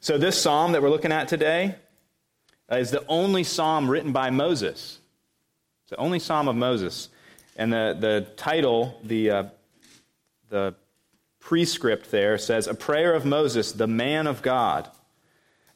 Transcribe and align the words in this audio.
So, 0.00 0.16
this 0.16 0.40
psalm 0.40 0.72
that 0.72 0.82
we're 0.82 0.90
looking 0.90 1.10
at 1.10 1.26
today 1.26 1.74
uh, 2.70 2.76
is 2.76 2.92
the 2.92 3.04
only 3.08 3.42
psalm 3.42 3.90
written 3.90 4.12
by 4.12 4.30
Moses. 4.30 5.00
It's 5.82 5.90
the 5.90 5.96
only 5.96 6.20
psalm 6.20 6.46
of 6.46 6.54
Moses. 6.54 7.08
And 7.56 7.72
the, 7.72 7.96
the 7.98 8.26
title, 8.36 8.96
the, 9.02 9.30
uh, 9.30 9.44
the 10.50 10.76
prescript 11.40 12.12
there 12.12 12.38
says, 12.38 12.68
A 12.68 12.74
Prayer 12.74 13.12
of 13.12 13.26
Moses, 13.26 13.72
the 13.72 13.88
Man 13.88 14.28
of 14.28 14.40
God. 14.40 14.88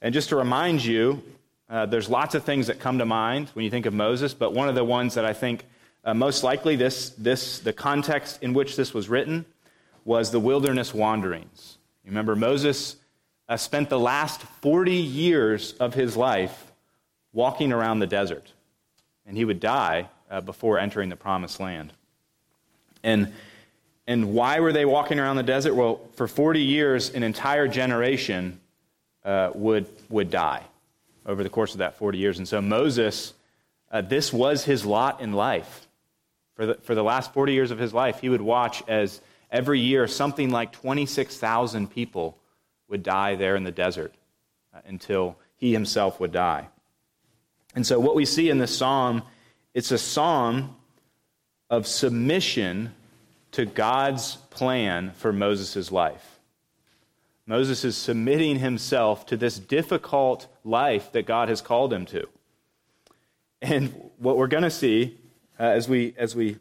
And 0.00 0.14
just 0.14 0.29
to 0.29 0.36
remind 0.36 0.84
you, 0.84 1.20
uh, 1.68 1.86
there's 1.86 2.09
lots 2.09 2.36
of 2.36 2.45
things 2.45 2.68
that 2.68 2.79
come 2.79 2.98
to 2.98 3.07
mind 3.07 3.48
when 3.54 3.64
you 3.64 3.73
think 3.73 3.86
of 3.86 3.95
Moses, 3.95 4.34
but 4.34 4.54
one 4.54 4.68
of 4.68 4.77
the 4.77 4.84
ones 4.84 5.14
that 5.14 5.25
I 5.25 5.32
think 5.32 5.64
uh, 6.04 6.14
most 6.14 6.45
likely 6.45 6.77
this, 6.77 7.11
this, 7.11 7.59
the 7.59 7.73
context 7.73 8.41
in 8.41 8.54
which 8.54 8.77
this 8.77 8.95
was 8.95 9.09
written 9.09 9.46
was 10.04 10.30
the 10.30 10.41
wilderness 10.41 10.95
wanderings. 10.95 11.79
You 12.04 12.11
remember, 12.11 12.36
Moses 12.36 12.96
uh, 13.53 13.57
spent 13.59 13.91
the 13.91 14.00
last 14.00 14.41
40 14.62 14.95
years 14.95 15.75
of 15.75 15.93
his 15.93 16.17
life 16.17 16.72
walking 17.35 17.71
around 17.71 17.99
the 17.99 18.07
desert, 18.07 18.50
and 19.26 19.36
he 19.36 19.45
would 19.45 19.61
die 19.61 20.09
uh, 20.31 20.40
before 20.40 20.79
entering 20.79 21.11
the 21.11 21.17
promised 21.17 21.61
land. 21.61 21.93
And, 23.03 23.31
and 24.07 24.32
why 24.32 24.61
were 24.61 24.73
they 24.73 24.86
walking 24.86 25.18
around 25.18 25.36
the 25.36 25.43
desert? 25.43 25.75
Well, 25.75 26.00
for 26.14 26.26
40 26.26 26.62
years, 26.62 27.11
an 27.11 27.23
entire 27.23 27.68
generation 27.68 28.59
uh, 29.23 29.50
would, 29.54 29.87
would 30.09 30.31
die 30.31 30.62
over 31.26 31.43
the 31.43 31.50
course 31.50 31.73
of 31.73 31.79
that 31.79 31.98
40 31.98 32.17
years. 32.17 32.39
And 32.39 32.48
so 32.48 32.62
Moses, 32.62 33.34
uh, 33.91 34.00
this 34.00 34.33
was 34.33 34.64
his 34.64 34.87
lot 34.87 35.20
in 35.20 35.34
life. 35.34 35.87
For 36.55 36.64
the, 36.64 36.75
for 36.77 36.95
the 36.95 37.05
last 37.05 37.34
40 37.34 37.53
years 37.53 37.70
of 37.70 37.78
his 37.78 37.92
life, 37.92 38.20
he 38.20 38.31
would 38.31 38.41
watch 38.41 38.83
as 38.89 39.20
every 39.50 39.81
year 39.81 40.09
something 40.09 40.48
like 40.48 40.73
26,000 40.73 41.91
people 41.91 42.39
would 42.92 43.03
die 43.03 43.34
there 43.34 43.56
in 43.56 43.64
the 43.64 43.73
desert 43.73 44.14
uh, 44.73 44.78
until 44.87 45.37
he 45.56 45.73
himself 45.73 46.20
would 46.20 46.31
die. 46.31 46.69
And 47.75 47.84
so, 47.87 47.99
what 47.99 48.15
we 48.15 48.27
see 48.27 48.51
in 48.51 48.59
this 48.59 48.77
psalm, 48.77 49.23
it's 49.75 49.91
a 49.91 49.99
psalm 49.99 50.77
of 51.71 51.87
submission 51.87 52.95
to 53.53 53.65
God's 53.65 54.37
plan 54.51 55.12
for 55.17 55.33
Moses' 55.33 55.91
life. 55.91 56.39
Moses 57.47 57.83
is 57.84 57.97
submitting 57.97 58.59
himself 58.59 59.27
to 59.27 59.37
this 59.37 59.59
difficult 59.59 60.47
life 60.62 61.11
that 61.12 61.27
God 61.27 61.49
has 61.49 61.62
called 61.62 61.93
him 61.93 62.05
to. 62.06 62.29
And 63.62 64.11
what 64.19 64.37
we're 64.37 64.49
going 64.49 64.65
to 64.65 64.71
see 64.71 65.19
uh, 65.59 65.62
as, 65.62 65.89
we, 65.89 66.15
as 66.19 66.37
we 66.37 66.59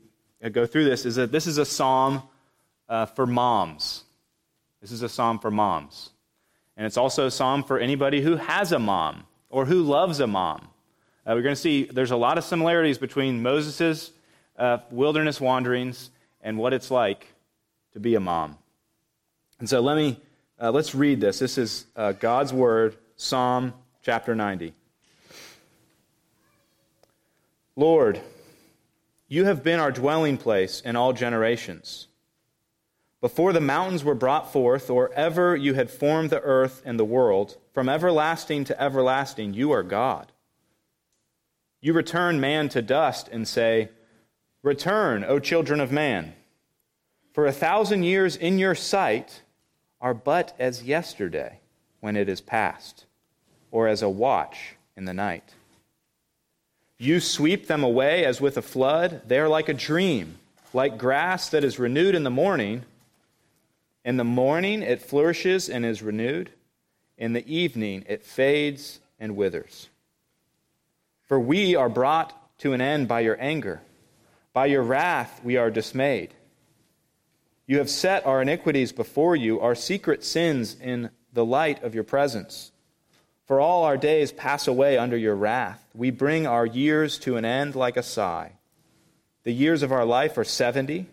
go 0.51 0.65
through 0.65 0.85
this 0.85 1.05
is 1.05 1.15
that 1.15 1.31
this 1.31 1.45
is 1.45 1.57
a 1.57 1.65
psalm 1.65 2.23
uh, 2.87 3.05
for 3.05 3.25
moms. 3.25 4.05
This 4.81 4.91
is 4.91 5.01
a 5.01 5.09
psalm 5.09 5.39
for 5.39 5.51
moms. 5.51 6.11
And 6.81 6.87
it's 6.87 6.97
also 6.97 7.27
a 7.27 7.31
psalm 7.31 7.63
for 7.63 7.77
anybody 7.77 8.21
who 8.21 8.37
has 8.37 8.71
a 8.71 8.79
mom 8.79 9.25
or 9.51 9.65
who 9.65 9.83
loves 9.83 10.19
a 10.19 10.25
mom. 10.25 10.67
Uh, 11.27 11.33
we're 11.35 11.43
going 11.43 11.53
to 11.53 11.61
see 11.61 11.83
there's 11.83 12.09
a 12.09 12.17
lot 12.17 12.39
of 12.39 12.43
similarities 12.43 12.97
between 12.97 13.43
Moses' 13.43 14.09
uh, 14.57 14.79
wilderness 14.89 15.39
wanderings 15.39 16.09
and 16.41 16.57
what 16.57 16.73
it's 16.73 16.89
like 16.89 17.27
to 17.93 17.99
be 17.99 18.15
a 18.15 18.19
mom. 18.19 18.57
And 19.59 19.69
so 19.69 19.79
let 19.79 19.95
me 19.95 20.19
uh, 20.59 20.71
let's 20.71 20.95
read 20.95 21.21
this. 21.21 21.37
This 21.37 21.59
is 21.59 21.85
uh, 21.95 22.13
God's 22.13 22.51
word, 22.51 22.97
Psalm 23.15 23.75
chapter 24.01 24.33
90. 24.33 24.73
Lord, 27.75 28.19
you 29.27 29.45
have 29.45 29.63
been 29.63 29.79
our 29.79 29.91
dwelling 29.91 30.35
place 30.35 30.81
in 30.81 30.95
all 30.95 31.13
generations. 31.13 32.07
Before 33.21 33.53
the 33.53 33.61
mountains 33.61 34.03
were 34.03 34.15
brought 34.15 34.51
forth, 34.51 34.89
or 34.89 35.13
ever 35.13 35.55
you 35.55 35.75
had 35.75 35.91
formed 35.91 36.31
the 36.31 36.41
earth 36.41 36.81
and 36.83 36.99
the 36.99 37.05
world, 37.05 37.57
from 37.71 37.87
everlasting 37.87 38.63
to 38.65 38.81
everlasting, 38.81 39.53
you 39.53 39.71
are 39.71 39.83
God. 39.83 40.31
You 41.81 41.93
return 41.93 42.39
man 42.39 42.67
to 42.69 42.81
dust 42.81 43.29
and 43.31 43.47
say, 43.47 43.89
Return, 44.63 45.23
O 45.23 45.37
children 45.37 45.79
of 45.79 45.91
man. 45.91 46.33
For 47.33 47.45
a 47.45 47.51
thousand 47.51 48.03
years 48.03 48.35
in 48.35 48.57
your 48.57 48.75
sight 48.75 49.43
are 49.99 50.15
but 50.15 50.55
as 50.57 50.83
yesterday 50.83 51.59
when 51.99 52.17
it 52.17 52.27
is 52.27 52.41
past, 52.41 53.05
or 53.69 53.87
as 53.87 54.01
a 54.01 54.09
watch 54.09 54.75
in 54.97 55.05
the 55.05 55.13
night. 55.13 55.53
You 56.97 57.19
sweep 57.19 57.67
them 57.67 57.83
away 57.83 58.25
as 58.25 58.41
with 58.41 58.57
a 58.57 58.61
flood. 58.63 59.21
They 59.27 59.39
are 59.39 59.47
like 59.47 59.69
a 59.69 59.73
dream, 59.75 60.39
like 60.73 60.97
grass 60.97 61.49
that 61.49 61.63
is 61.63 61.77
renewed 61.77 62.15
in 62.15 62.23
the 62.23 62.29
morning 62.31 62.83
in 64.03 64.17
the 64.17 64.23
morning 64.23 64.81
it 64.81 65.01
flourishes 65.01 65.69
and 65.69 65.85
is 65.85 66.01
renewed. 66.01 66.51
In 67.17 67.33
the 67.33 67.47
evening 67.53 68.03
it 68.07 68.23
fades 68.23 68.99
and 69.19 69.35
withers. 69.35 69.89
For 71.27 71.39
we 71.39 71.75
are 71.75 71.89
brought 71.89 72.57
to 72.59 72.73
an 72.73 72.81
end 72.81 73.07
by 73.07 73.19
your 73.21 73.37
anger. 73.39 73.81
By 74.53 74.67
your 74.67 74.81
wrath 74.81 75.41
we 75.43 75.57
are 75.57 75.69
dismayed. 75.69 76.33
You 77.67 77.77
have 77.77 77.89
set 77.89 78.25
our 78.25 78.41
iniquities 78.41 78.91
before 78.91 79.35
you, 79.35 79.59
our 79.59 79.75
secret 79.75 80.23
sins 80.23 80.75
in 80.81 81.11
the 81.31 81.45
light 81.45 81.83
of 81.83 81.95
your 81.95 82.03
presence. 82.03 82.71
For 83.45 83.59
all 83.59 83.83
our 83.83 83.97
days 83.97 84.31
pass 84.31 84.67
away 84.67 84.97
under 84.97 85.15
your 85.15 85.35
wrath. 85.35 85.85
We 85.93 86.09
bring 86.09 86.47
our 86.47 86.65
years 86.65 87.17
to 87.19 87.37
an 87.37 87.45
end 87.45 87.75
like 87.75 87.97
a 87.97 88.03
sigh. 88.03 88.53
The 89.43 89.53
years 89.53 89.83
of 89.83 89.91
our 89.91 90.05
life 90.05 90.37
are 90.37 90.43
70, 90.43 91.05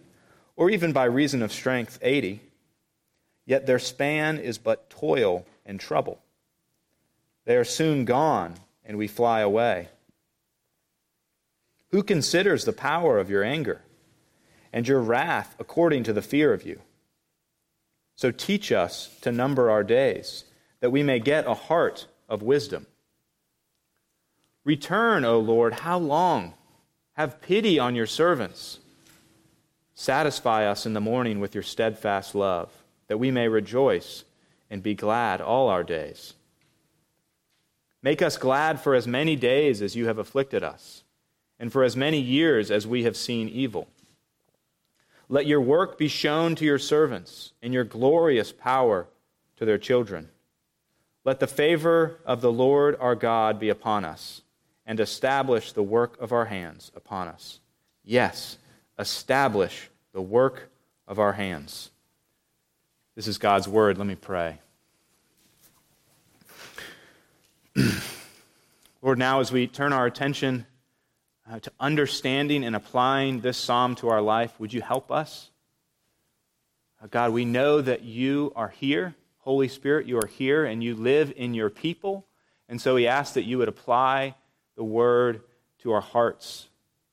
or 0.56 0.70
even 0.70 0.92
by 0.92 1.04
reason 1.04 1.42
of 1.42 1.52
strength, 1.52 1.98
80 2.02 2.40
yet 3.48 3.64
their 3.64 3.78
span 3.78 4.38
is 4.38 4.58
but 4.58 4.90
toil 4.90 5.46
and 5.64 5.80
trouble. 5.80 6.20
They 7.46 7.56
are 7.56 7.64
soon 7.64 8.04
gone, 8.04 8.56
and 8.84 8.98
we 8.98 9.08
fly 9.08 9.40
away. 9.40 9.88
Who 11.90 12.02
considers 12.02 12.66
the 12.66 12.74
power 12.74 13.18
of 13.18 13.30
your 13.30 13.42
anger 13.42 13.80
and 14.70 14.86
your 14.86 15.00
wrath 15.00 15.56
according 15.58 16.02
to 16.04 16.12
the 16.12 16.20
fear 16.20 16.52
of 16.52 16.66
you? 16.66 16.82
So 18.16 18.30
teach 18.30 18.70
us 18.70 19.16
to 19.22 19.32
number 19.32 19.70
our 19.70 19.82
days, 19.82 20.44
that 20.80 20.92
we 20.92 21.02
may 21.02 21.18
get 21.18 21.46
a 21.46 21.54
heart 21.54 22.06
of 22.28 22.42
wisdom. 22.42 22.86
Return, 24.62 25.24
O 25.24 25.38
Lord, 25.38 25.72
how 25.72 25.96
long? 25.96 26.52
Have 27.14 27.40
pity 27.40 27.78
on 27.78 27.94
your 27.94 28.06
servants. 28.06 28.78
Satisfy 29.94 30.66
us 30.66 30.84
in 30.84 30.92
the 30.92 31.00
morning 31.00 31.40
with 31.40 31.54
your 31.54 31.64
steadfast 31.64 32.34
love 32.34 32.77
that 33.08 33.18
we 33.18 33.30
may 33.30 33.48
rejoice 33.48 34.24
and 34.70 34.82
be 34.82 34.94
glad 34.94 35.40
all 35.40 35.68
our 35.68 35.82
days. 35.82 36.34
Make 38.02 38.22
us 38.22 38.36
glad 38.36 38.80
for 38.80 38.94
as 38.94 39.08
many 39.08 39.34
days 39.34 39.82
as 39.82 39.96
you 39.96 40.06
have 40.06 40.18
afflicted 40.18 40.62
us, 40.62 41.02
and 41.58 41.72
for 41.72 41.82
as 41.82 41.96
many 41.96 42.20
years 42.20 42.70
as 42.70 42.86
we 42.86 43.02
have 43.02 43.16
seen 43.16 43.48
evil. 43.48 43.88
Let 45.28 45.46
your 45.46 45.60
work 45.60 45.98
be 45.98 46.08
shown 46.08 46.54
to 46.56 46.64
your 46.64 46.78
servants, 46.78 47.52
and 47.60 47.74
your 47.74 47.84
glorious 47.84 48.52
power 48.52 49.08
to 49.56 49.64
their 49.64 49.78
children. 49.78 50.28
Let 51.24 51.40
the 51.40 51.46
favor 51.46 52.20
of 52.24 52.40
the 52.40 52.52
Lord 52.52 52.96
our 53.00 53.14
God 53.14 53.58
be 53.58 53.68
upon 53.68 54.04
us, 54.04 54.42
and 54.86 55.00
establish 55.00 55.72
the 55.72 55.82
work 55.82 56.18
of 56.20 56.32
our 56.32 56.46
hands 56.46 56.92
upon 56.94 57.28
us. 57.28 57.60
Yes, 58.04 58.56
establish 58.98 59.90
the 60.12 60.22
work 60.22 60.70
of 61.06 61.18
our 61.18 61.32
hands. 61.34 61.90
This 63.18 63.26
is 63.26 63.38
God's 63.38 63.66
word. 63.66 63.98
Let 63.98 64.06
me 64.06 64.14
pray. 64.14 64.60
Lord, 69.02 69.18
now 69.18 69.40
as 69.40 69.50
we 69.50 69.66
turn 69.66 69.92
our 69.92 70.06
attention 70.06 70.66
uh, 71.50 71.58
to 71.58 71.72
understanding 71.80 72.62
and 72.62 72.76
applying 72.76 73.40
this 73.40 73.56
psalm 73.56 73.96
to 73.96 74.08
our 74.08 74.22
life, 74.22 74.54
would 74.60 74.72
you 74.72 74.80
help 74.82 75.10
us? 75.10 75.50
Uh, 77.02 77.08
God, 77.08 77.32
we 77.32 77.44
know 77.44 77.80
that 77.80 78.04
you 78.04 78.52
are 78.54 78.68
here. 78.68 79.16
Holy 79.38 79.66
Spirit, 79.66 80.06
you 80.06 80.16
are 80.18 80.28
here 80.28 80.64
and 80.64 80.80
you 80.84 80.94
live 80.94 81.32
in 81.36 81.54
your 81.54 81.70
people. 81.70 82.24
And 82.68 82.80
so 82.80 82.94
we 82.94 83.08
ask 83.08 83.34
that 83.34 83.42
you 83.42 83.58
would 83.58 83.66
apply 83.66 84.36
the 84.76 84.84
word 84.84 85.40
to 85.80 85.90
our 85.90 86.00
hearts, 86.00 86.68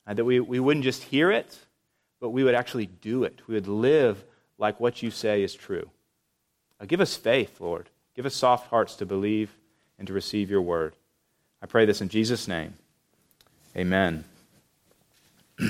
uh, 0.06 0.14
that 0.14 0.24
we, 0.24 0.38
we 0.38 0.60
wouldn't 0.60 0.84
just 0.84 1.02
hear 1.02 1.32
it, 1.32 1.58
but 2.20 2.30
we 2.30 2.44
would 2.44 2.54
actually 2.54 2.86
do 2.86 3.24
it. 3.24 3.40
We 3.48 3.54
would 3.54 3.66
live 3.66 4.24
like 4.56 4.78
what 4.78 5.02
you 5.02 5.10
say 5.10 5.42
is 5.42 5.52
true. 5.52 5.90
Give 6.84 7.00
us 7.00 7.16
faith, 7.16 7.60
Lord. 7.60 7.88
Give 8.14 8.26
us 8.26 8.34
soft 8.34 8.68
hearts 8.68 8.96
to 8.96 9.06
believe 9.06 9.56
and 9.98 10.06
to 10.08 10.12
receive 10.12 10.50
your 10.50 10.60
word. 10.62 10.94
I 11.62 11.66
pray 11.66 11.86
this 11.86 12.00
in 12.00 12.08
Jesus' 12.08 12.46
name. 12.46 12.74
Amen. 13.76 14.24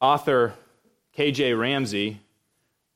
Author 0.00 0.54
K.J. 1.12 1.54
Ramsey 1.54 2.20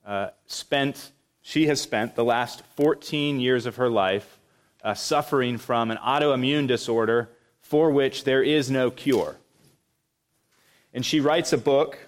uh, 0.07 0.31
spent, 0.47 1.11
she 1.41 1.67
has 1.67 1.81
spent 1.81 2.15
the 2.15 2.25
last 2.25 2.63
14 2.77 3.41
years 3.41 3.67
of 3.67 3.77
her 3.77 3.89
life 3.89 4.39
uh, 4.85 4.95
suffering 4.95 5.59
from 5.59 5.91
an 5.91 5.99
autoimmune 5.99 6.67
disorder 6.67 7.29
for 7.61 7.91
which 7.91 8.25
there 8.25 8.43
is 8.43 8.71
no 8.71 8.91
cure. 8.91 9.37
And 10.93 11.07
she 11.07 11.21
writes 11.21 11.53
a 11.53 11.59
book 11.59 11.99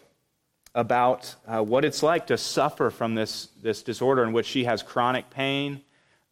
about 0.74 1.34
uh, 1.46 1.62
what 1.62 1.84
it's 1.84 2.02
like 2.02 2.26
to 2.26 2.36
suffer 2.36 2.90
from 2.90 3.14
this, 3.14 3.48
this 3.62 3.82
disorder 3.82 4.24
in 4.24 4.32
which 4.32 4.46
she 4.46 4.64
has 4.64 4.82
chronic 4.82 5.30
pain, 5.30 5.80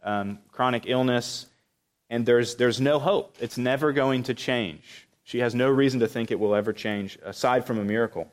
um, 0.03 0.39
chronic 0.51 0.85
illness, 0.87 1.47
and 2.11 2.27
there's, 2.27 2.57
there's 2.57 2.81
no 2.81 2.99
hope. 2.99 3.37
It's 3.41 3.57
never 3.57 3.93
going 3.93 4.25
to 4.25 4.35
change. 4.35 5.07
She 5.25 5.39
has 5.39 5.55
no 5.55 5.71
reason 5.71 6.01
to 6.01 6.09
think 6.09 6.31
it 6.31 6.41
will 6.41 6.55
ever 6.55 6.73
change, 6.73 7.19
aside 7.25 7.65
from 7.65 7.79
a 7.79 7.85
miracle. 7.85 8.31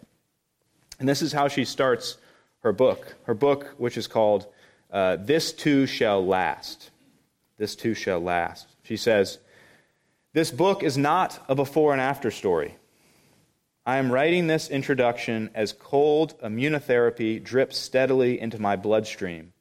And 1.00 1.07
this 1.07 1.21
is 1.21 1.31
how 1.31 1.47
she 1.47 1.63
starts 1.63 2.17
her 2.61 2.73
book. 2.73 3.15
Her 3.23 3.33
book, 3.33 3.75
which 3.77 3.97
is 3.97 4.07
called 4.07 4.47
uh, 4.91 5.17
This 5.17 5.53
Too 5.53 5.85
Shall 5.85 6.25
Last. 6.25 6.89
This 7.57 7.75
Too 7.75 7.94
Shall 7.94 8.19
Last. 8.19 8.67
She 8.83 8.97
says, 8.97 9.38
This 10.33 10.51
book 10.51 10.83
is 10.83 10.97
not 10.97 11.39
a 11.47 11.56
before 11.56 11.94
and 11.94 12.01
after 12.01 12.31
story. 12.31 12.75
I 13.89 13.97
am 13.97 14.12
writing 14.12 14.45
this 14.45 14.69
introduction 14.69 15.50
as 15.56 15.74
cold 15.74 16.39
immunotherapy 16.41 17.44
drips 17.44 17.75
steadily 17.75 18.39
into 18.39 18.62
my 18.62 18.75
bloodstream 18.75 19.51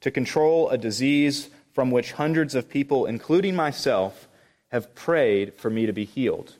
to 0.00 0.12
control 0.12 0.68
a 0.68 0.78
disease 0.78 1.50
from 1.72 1.90
which 1.90 2.12
hundreds 2.12 2.54
of 2.54 2.68
people, 2.68 3.04
including 3.04 3.56
myself, 3.56 4.28
have 4.68 4.94
prayed 4.94 5.54
for 5.54 5.70
me 5.70 5.86
to 5.86 5.92
be 5.92 6.04
healed. 6.04 6.54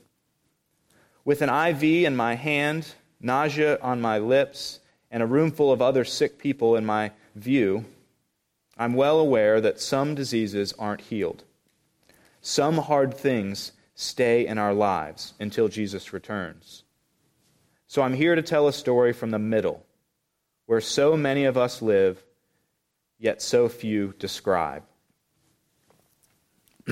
With 1.24 1.40
an 1.40 1.50
IV 1.50 1.84
in 2.04 2.16
my 2.16 2.34
hand, 2.34 2.96
nausea 3.20 3.78
on 3.80 4.00
my 4.00 4.18
lips, 4.18 4.80
and 5.08 5.22
a 5.22 5.26
room 5.26 5.52
full 5.52 5.70
of 5.70 5.80
other 5.80 6.04
sick 6.04 6.36
people 6.36 6.74
in 6.74 6.84
my 6.84 7.12
view, 7.36 7.84
I'm 8.76 8.94
well 8.94 9.20
aware 9.20 9.60
that 9.60 9.80
some 9.80 10.16
diseases 10.16 10.74
aren't 10.80 11.02
healed. 11.02 11.44
Some 12.40 12.78
hard 12.78 13.14
things 13.16 13.70
stay 13.94 14.44
in 14.44 14.58
our 14.58 14.74
lives 14.74 15.34
until 15.38 15.68
Jesus 15.68 16.12
returns. 16.12 16.83
So 17.94 18.02
I'm 18.02 18.12
here 18.12 18.34
to 18.34 18.42
tell 18.42 18.66
a 18.66 18.72
story 18.72 19.12
from 19.12 19.30
the 19.30 19.38
middle, 19.38 19.86
where 20.66 20.80
so 20.80 21.16
many 21.16 21.44
of 21.44 21.56
us 21.56 21.80
live, 21.80 22.20
yet 23.20 23.40
so 23.40 23.68
few 23.68 24.14
describe. 24.18 24.82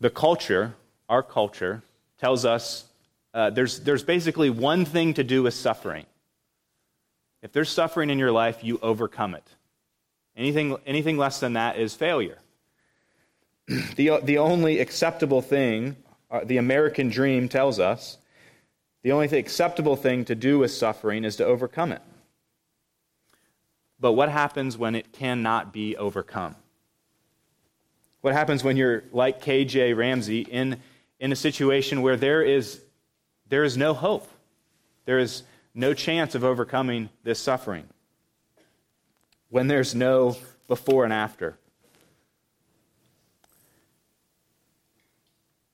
the 0.00 0.10
culture, 0.14 0.76
our 1.08 1.24
culture, 1.24 1.82
tells 2.20 2.44
us 2.44 2.84
uh, 3.34 3.50
there's, 3.50 3.80
there's 3.80 4.04
basically 4.04 4.50
one 4.50 4.84
thing 4.84 5.14
to 5.14 5.24
do 5.24 5.42
with 5.42 5.54
suffering. 5.54 6.06
If 7.42 7.50
there's 7.50 7.70
suffering 7.70 8.08
in 8.10 8.20
your 8.20 8.30
life, 8.30 8.62
you 8.62 8.78
overcome 8.80 9.34
it. 9.34 9.48
Anything, 10.36 10.76
anything 10.86 11.18
less 11.18 11.40
than 11.40 11.54
that 11.54 11.76
is 11.76 11.92
failure. 11.92 12.38
the, 13.66 14.20
the 14.22 14.38
only 14.38 14.78
acceptable 14.78 15.42
thing, 15.42 15.96
uh, 16.30 16.42
the 16.44 16.58
American 16.58 17.08
dream 17.08 17.48
tells 17.48 17.80
us, 17.80 18.16
the 19.02 19.12
only 19.12 19.26
acceptable 19.36 19.96
thing 19.96 20.24
to 20.26 20.34
do 20.34 20.58
with 20.58 20.70
suffering 20.70 21.24
is 21.24 21.36
to 21.36 21.44
overcome 21.44 21.92
it. 21.92 22.02
But 23.98 24.12
what 24.12 24.28
happens 24.28 24.76
when 24.78 24.94
it 24.94 25.12
cannot 25.12 25.72
be 25.72 25.96
overcome? 25.96 26.56
What 28.20 28.34
happens 28.34 28.62
when 28.62 28.76
you're 28.76 29.04
like 29.12 29.42
KJ 29.42 29.96
Ramsey 29.96 30.40
in, 30.40 30.80
in 31.18 31.32
a 31.32 31.36
situation 31.36 32.02
where 32.02 32.16
there 32.16 32.42
is, 32.42 32.80
there 33.48 33.64
is 33.64 33.76
no 33.76 33.94
hope? 33.94 34.28
There 35.06 35.18
is 35.18 35.42
no 35.74 35.94
chance 35.94 36.34
of 36.34 36.44
overcoming 36.44 37.08
this 37.22 37.38
suffering. 37.38 37.86
When 39.48 39.66
there's 39.66 39.94
no 39.94 40.36
before 40.68 41.04
and 41.04 41.12
after. 41.12 41.56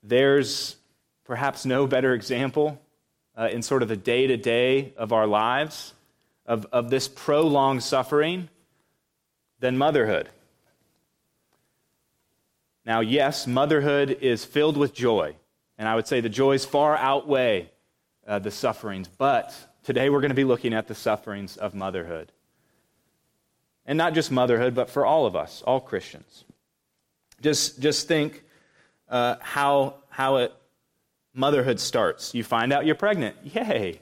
There's 0.01 0.77
perhaps 1.25 1.65
no 1.65 1.85
better 1.85 2.13
example 2.13 2.81
uh, 3.37 3.49
in 3.51 3.61
sort 3.61 3.83
of 3.83 3.87
the 3.87 3.95
day 3.95 4.27
to 4.27 4.35
day 4.35 4.93
of 4.97 5.13
our 5.13 5.27
lives 5.27 5.93
of, 6.45 6.65
of 6.71 6.89
this 6.89 7.07
prolonged 7.07 7.83
suffering 7.83 8.49
than 9.59 9.77
motherhood. 9.77 10.27
Now, 12.85 13.01
yes, 13.01 13.45
motherhood 13.45 14.17
is 14.21 14.45
filled 14.45 14.77
with 14.77 14.93
joy, 14.93 15.35
and 15.77 15.87
I 15.87 15.95
would 15.95 16.07
say 16.07 16.21
the 16.21 16.29
joys 16.29 16.65
far 16.65 16.95
outweigh 16.95 17.69
uh, 18.25 18.39
the 18.39 18.51
sufferings, 18.51 19.07
but 19.07 19.53
today 19.83 20.09
we're 20.09 20.21
going 20.21 20.29
to 20.29 20.35
be 20.35 20.45
looking 20.45 20.73
at 20.73 20.87
the 20.87 20.95
sufferings 20.95 21.57
of 21.57 21.75
motherhood. 21.75 22.31
And 23.85 23.97
not 23.97 24.13
just 24.13 24.31
motherhood, 24.31 24.73
but 24.73 24.89
for 24.89 25.05
all 25.05 25.25
of 25.25 25.35
us, 25.35 25.61
all 25.65 25.79
Christians. 25.79 26.43
Just, 27.41 27.81
just 27.81 28.07
think 28.07 28.43
uh, 29.09 29.35
how, 29.41 29.95
how 30.09 30.37
it 30.37 30.53
motherhood 31.37 31.79
starts. 31.79 32.33
You 32.33 32.43
find 32.43 32.73
out 32.73 32.85
you're 32.85 32.95
pregnant. 32.95 33.37
Yay! 33.43 34.01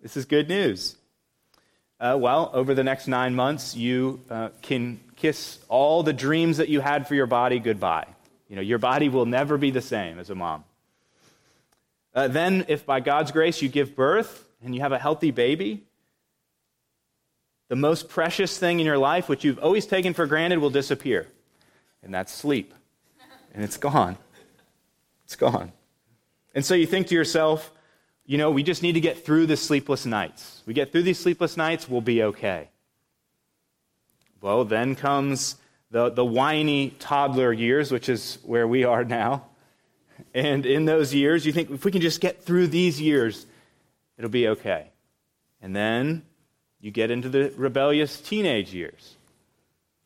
This 0.00 0.16
is 0.16 0.24
good 0.24 0.48
news. 0.48 0.96
Uh, 1.98 2.16
well, 2.18 2.50
over 2.54 2.74
the 2.74 2.84
next 2.84 3.08
nine 3.08 3.34
months, 3.34 3.74
you 3.74 4.20
uh, 4.30 4.50
can 4.62 5.00
kiss 5.16 5.58
all 5.68 6.02
the 6.02 6.12
dreams 6.12 6.58
that 6.58 6.68
you 6.68 6.80
had 6.80 7.08
for 7.08 7.14
your 7.14 7.26
body 7.26 7.58
goodbye. 7.58 8.06
You 8.48 8.56
know, 8.56 8.62
your 8.62 8.78
body 8.78 9.08
will 9.08 9.26
never 9.26 9.58
be 9.58 9.70
the 9.70 9.80
same 9.80 10.18
as 10.18 10.30
a 10.30 10.34
mom. 10.34 10.64
Uh, 12.14 12.28
then, 12.28 12.66
if 12.68 12.86
by 12.86 13.00
God's 13.00 13.32
grace 13.32 13.60
you 13.60 13.68
give 13.68 13.96
birth 13.96 14.46
and 14.62 14.74
you 14.74 14.80
have 14.80 14.92
a 14.92 14.98
healthy 14.98 15.30
baby, 15.30 15.84
the 17.68 17.76
most 17.76 18.08
precious 18.08 18.56
thing 18.58 18.78
in 18.78 18.86
your 18.86 18.98
life, 18.98 19.28
which 19.28 19.42
you've 19.42 19.58
always 19.58 19.86
taken 19.86 20.14
for 20.14 20.26
granted, 20.26 20.58
will 20.58 20.70
disappear. 20.70 21.26
And 22.02 22.14
that's 22.14 22.32
sleep. 22.32 22.74
And 23.52 23.64
it's 23.64 23.76
gone. 23.76 24.16
It's 25.24 25.36
gone. 25.36 25.72
And 26.54 26.64
so 26.64 26.74
you 26.74 26.86
think 26.86 27.08
to 27.08 27.14
yourself, 27.14 27.72
you 28.26 28.38
know, 28.38 28.50
we 28.50 28.62
just 28.62 28.82
need 28.82 28.92
to 28.92 29.00
get 29.00 29.24
through 29.24 29.46
the 29.46 29.56
sleepless 29.56 30.06
nights. 30.06 30.62
We 30.66 30.72
get 30.72 30.92
through 30.92 31.02
these 31.02 31.18
sleepless 31.18 31.56
nights, 31.56 31.88
we'll 31.88 32.00
be 32.00 32.22
okay. 32.22 32.70
Well, 34.40 34.64
then 34.64 34.94
comes 34.94 35.56
the, 35.90 36.10
the 36.10 36.24
whiny 36.24 36.90
toddler 36.98 37.52
years, 37.52 37.90
which 37.90 38.08
is 38.08 38.38
where 38.44 38.68
we 38.68 38.84
are 38.84 39.04
now. 39.04 39.46
And 40.32 40.64
in 40.64 40.84
those 40.84 41.12
years, 41.12 41.44
you 41.44 41.52
think 41.52 41.70
if 41.70 41.84
we 41.84 41.90
can 41.90 42.00
just 42.00 42.20
get 42.20 42.42
through 42.42 42.68
these 42.68 43.00
years, 43.00 43.46
it'll 44.16 44.30
be 44.30 44.48
okay. 44.48 44.90
And 45.60 45.74
then 45.74 46.22
you 46.80 46.90
get 46.90 47.10
into 47.10 47.28
the 47.28 47.52
rebellious 47.56 48.20
teenage 48.20 48.72
years. 48.74 49.16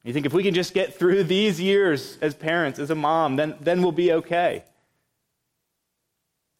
You 0.05 0.13
think 0.13 0.27
if 0.27 0.33
we 0.33 0.43
can 0.43 0.55
just 0.55 0.75
get 0.75 0.95
through 0.95 1.25
these 1.25 1.61
years 1.61 2.17
as 2.21 2.35
parents, 2.35 2.79
as 2.79 2.91
a 2.91 2.95
mom, 2.95 3.37
then, 3.37 3.55
then 3.61 3.83
we'll 3.83 3.93
be 3.93 4.13
okay. 4.13 4.65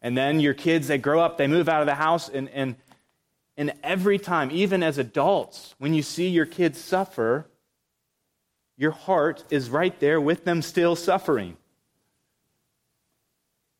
And 0.01 0.17
then 0.17 0.39
your 0.39 0.53
kids, 0.53 0.87
they 0.87 0.97
grow 0.97 1.19
up, 1.19 1.37
they 1.37 1.47
move 1.47 1.67
out 1.67 1.81
of 1.81 1.85
the 1.85 1.95
house, 1.95 2.29
and, 2.29 2.49
and, 2.49 2.75
and 3.57 3.73
every 3.83 4.17
time, 4.17 4.49
even 4.51 4.81
as 4.81 4.97
adults, 4.97 5.75
when 5.77 5.93
you 5.93 6.01
see 6.01 6.29
your 6.29 6.45
kids 6.45 6.79
suffer, 6.79 7.45
your 8.77 8.91
heart 8.91 9.43
is 9.49 9.69
right 9.69 9.99
there 9.99 10.21
with 10.21 10.45
them 10.45 10.61
still 10.61 10.95
suffering. 10.95 11.57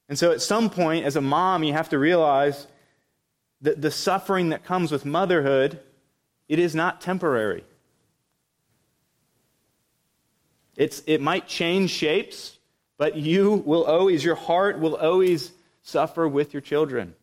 And 0.10 0.20
so 0.20 0.32
at 0.32 0.41
some 0.41 0.70
point, 0.70 1.05
as 1.05 1.15
a 1.15 1.22
mom, 1.22 1.63
you 1.63 1.72
have 1.72 1.89
to 1.89 2.00
realize 2.00 2.67
that 3.62 3.82
the 3.82 3.91
suffering 3.91 4.50
that 4.50 4.65
comes 4.65 4.91
with 4.91 5.05
motherhood, 5.05 5.79
it 6.50 6.60
is 6.60 6.75
not 6.75 7.00
temporary. 7.00 7.63
It's, 10.75 11.03
it 11.05 11.22
might 11.22 11.48
change 11.48 11.91
shapes, 11.91 12.58
but 12.98 13.15
you 13.15 13.63
will 13.65 13.86
always, 13.86 14.24
your 14.24 14.36
heart 14.36 14.79
will 14.79 14.96
always 14.96 15.51
suffer 15.89 16.27
with 16.27 16.53
your 16.53 16.62
children. 16.62 17.15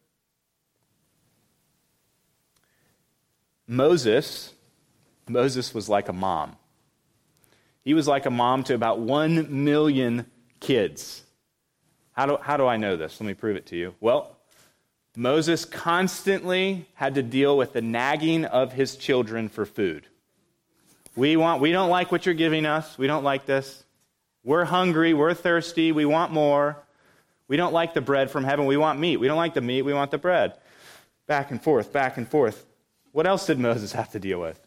Moses, 3.67 4.53
Moses 5.29 5.75
was 5.75 5.89
like 5.89 6.09
a 6.09 6.13
mom. 6.13 6.57
He 7.85 7.95
was 7.95 8.07
like 8.07 8.27
a 8.27 8.31
mom 8.31 8.65
to 8.65 8.75
about 8.75 8.99
one 8.99 9.65
million 9.65 10.27
kids. 10.61 11.23
How 12.13 12.27
do, 12.27 12.39
how 12.41 12.57
do 12.57 12.67
I 12.67 12.77
know 12.77 12.97
this? 12.97 13.21
Let 13.21 13.27
me 13.27 13.35
prove 13.35 13.57
it 13.57 13.67
to 13.67 13.77
you. 13.77 13.95
Well, 14.01 14.37
Moses 15.17 15.65
constantly 15.65 16.87
had 16.95 17.15
to 17.15 17.23
deal 17.23 17.57
with 17.57 17.73
the 17.73 17.83
nagging 17.83 18.45
of 18.45 18.73
his 18.73 18.97
children 18.97 19.49
for 19.49 19.65
food. 19.65 20.07
We, 21.15 21.37
want, 21.37 21.63
we 21.63 21.73
don't 21.73 21.91
like 21.91 22.13
what 22.13 22.27
you're 22.27 22.35
giving 22.35 22.67
us. 22.67 22.99
We 22.99 23.07
don't 23.07 23.25
like 23.25 23.47
this. 23.47 23.85
We're 24.45 24.65
hungry. 24.65 25.15
We're 25.15 25.35
thirsty. 25.35 25.91
We 25.93 26.05
want 26.05 26.33
more. 26.33 26.83
We 27.49 27.57
don't 27.57 27.73
like 27.73 27.95
the 27.95 28.01
bread 28.01 28.31
from 28.31 28.45
heaven. 28.45 28.67
We 28.67 28.77
want 28.77 28.99
meat. 28.99 29.19
We 29.19 29.29
don't 29.29 29.37
like 29.37 29.55
the 29.55 29.61
meat. 29.61 29.83
We 29.83 29.95
want 29.95 30.11
the 30.11 30.19
bread. 30.19 30.55
Back 31.27 31.51
and 31.51 31.63
forth, 31.63 31.93
back 31.93 32.17
and 32.17 32.29
forth. 32.29 32.67
What 33.13 33.27
else 33.27 33.47
did 33.47 33.59
Moses 33.59 33.93
have 33.93 34.11
to 34.13 34.19
deal 34.19 34.41
with? 34.41 34.61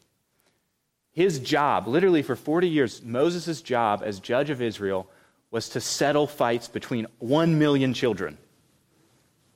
His 1.12 1.39
job, 1.39 1.88
literally 1.88 2.21
for 2.21 2.36
40 2.36 2.69
years, 2.69 3.03
Moses' 3.03 3.62
job 3.62 4.01
as 4.05 4.19
judge 4.19 4.50
of 4.50 4.62
Israel 4.62 5.09
was 5.51 5.69
to 5.69 5.81
settle 5.81 6.27
fights 6.27 6.67
between 6.67 7.07
one 7.17 7.57
million 7.59 7.93
children. 7.93 8.38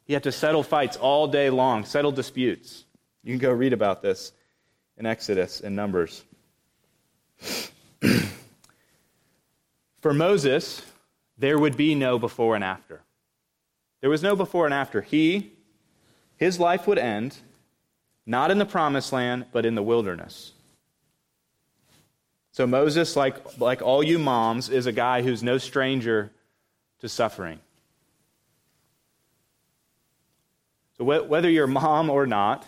He 0.06 0.14
had 0.14 0.24
to 0.24 0.32
settle 0.32 0.64
fights 0.64 0.98
all 0.98 1.28
day 1.28 1.50
long, 1.50 1.86
settle 1.86 2.12
disputes. 2.12 2.86
You 3.24 3.32
can 3.32 3.40
go 3.40 3.52
read 3.52 3.74
about 3.74 4.02
this 4.02 4.34
in 4.98 5.06
Exodus 5.06 5.62
and 5.62 5.76
Numbers. 5.76 6.24
for 10.02 10.14
Moses, 10.14 10.82
there 11.38 11.58
would 11.58 11.78
be 11.78 11.96
no 11.96 12.20
before 12.20 12.56
and 12.56 12.64
after. 12.64 13.03
There 14.04 14.10
was 14.10 14.22
no 14.22 14.36
before 14.36 14.66
and 14.66 14.74
after. 14.74 15.00
He, 15.02 15.54
his 16.36 16.60
life 16.60 16.88
would 16.88 16.98
end, 16.98 17.38
not 18.26 18.52
in 18.52 18.58
the 18.58 18.66
promised 18.66 19.14
land, 19.14 19.46
but 19.54 19.66
in 19.66 19.76
the 19.76 19.82
wilderness. 19.82 20.52
So 22.52 22.68
Moses, 22.68 23.16
like, 23.16 23.62
like 23.62 23.82
all 23.82 24.04
you 24.04 24.20
moms, 24.20 24.68
is 24.68 24.88
a 24.88 24.92
guy 24.92 25.22
who's 25.22 25.42
no 25.42 25.58
stranger 25.58 26.34
to 27.00 27.08
suffering. 27.08 27.62
So 30.98 31.06
wh- 31.06 31.30
whether 31.30 31.50
you're 31.50 31.66
mom 31.66 32.10
or 32.10 32.28
not, 32.28 32.68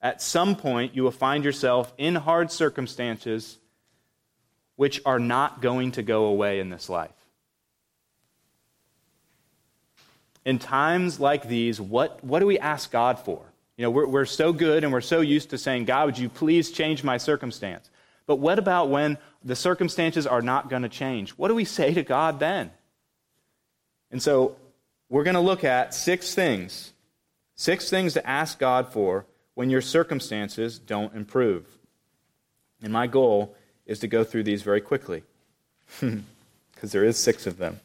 at 0.00 0.22
some 0.22 0.54
point 0.54 0.94
you 0.94 1.02
will 1.02 1.10
find 1.10 1.44
yourself 1.44 1.92
in 1.98 2.14
hard 2.14 2.52
circumstances 2.52 3.58
which 4.76 5.00
are 5.04 5.18
not 5.18 5.60
going 5.60 5.90
to 5.92 6.02
go 6.04 6.26
away 6.26 6.60
in 6.60 6.70
this 6.70 6.88
life. 6.88 7.21
In 10.44 10.58
times 10.58 11.20
like 11.20 11.48
these, 11.48 11.80
what, 11.80 12.22
what 12.24 12.40
do 12.40 12.46
we 12.46 12.58
ask 12.58 12.90
God 12.90 13.18
for? 13.18 13.40
You 13.76 13.84
know, 13.84 13.90
we're, 13.90 14.06
we're 14.06 14.24
so 14.24 14.52
good 14.52 14.84
and 14.84 14.92
we're 14.92 15.00
so 15.00 15.20
used 15.20 15.50
to 15.50 15.58
saying, 15.58 15.84
God, 15.86 16.06
would 16.06 16.18
you 16.18 16.28
please 16.28 16.70
change 16.70 17.04
my 17.04 17.16
circumstance? 17.16 17.90
But 18.26 18.36
what 18.36 18.58
about 18.58 18.90
when 18.90 19.18
the 19.44 19.56
circumstances 19.56 20.26
are 20.26 20.42
not 20.42 20.68
going 20.68 20.82
to 20.82 20.88
change? 20.88 21.30
What 21.30 21.48
do 21.48 21.54
we 21.54 21.64
say 21.64 21.94
to 21.94 22.02
God 22.02 22.38
then? 22.38 22.70
And 24.10 24.22
so 24.22 24.56
we're 25.08 25.24
going 25.24 25.34
to 25.34 25.40
look 25.40 25.64
at 25.64 25.94
six 25.94 26.34
things. 26.34 26.92
Six 27.54 27.90
things 27.90 28.14
to 28.14 28.26
ask 28.26 28.58
God 28.58 28.92
for 28.92 29.26
when 29.54 29.70
your 29.70 29.80
circumstances 29.80 30.78
don't 30.78 31.14
improve. 31.14 31.66
And 32.82 32.92
my 32.92 33.06
goal 33.06 33.54
is 33.86 34.00
to 34.00 34.08
go 34.08 34.24
through 34.24 34.44
these 34.44 34.62
very 34.62 34.80
quickly, 34.80 35.22
because 36.00 36.92
there 36.92 37.04
is 37.04 37.16
six 37.18 37.46
of 37.46 37.58
them. 37.58 37.80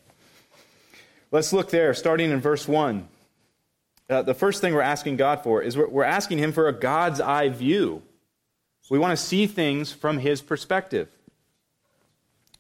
Let's 1.30 1.52
look 1.52 1.70
there, 1.70 1.94
starting 1.94 2.32
in 2.32 2.40
verse 2.40 2.68
1. 2.68 3.08
Uh, 4.10 4.22
the 4.22 4.34
first 4.34 4.62
thing 4.62 4.74
we're 4.74 4.82
asking 4.82 5.18
God 5.18 5.44
for 5.44 5.62
is 5.62 5.76
we're, 5.76 5.88
we're 5.88 6.04
asking 6.04 6.38
Him 6.38 6.54
for 6.54 6.70
a 6.70 6.74
God's 6.74 7.20
eye 7.20 7.50
view. 7.50 8.02
We 8.90 9.00
want 9.00 9.18
to 9.18 9.24
see 9.24 9.48
things 9.48 9.92
from 9.92 10.20
His 10.20 10.42
perspective. 10.42 11.10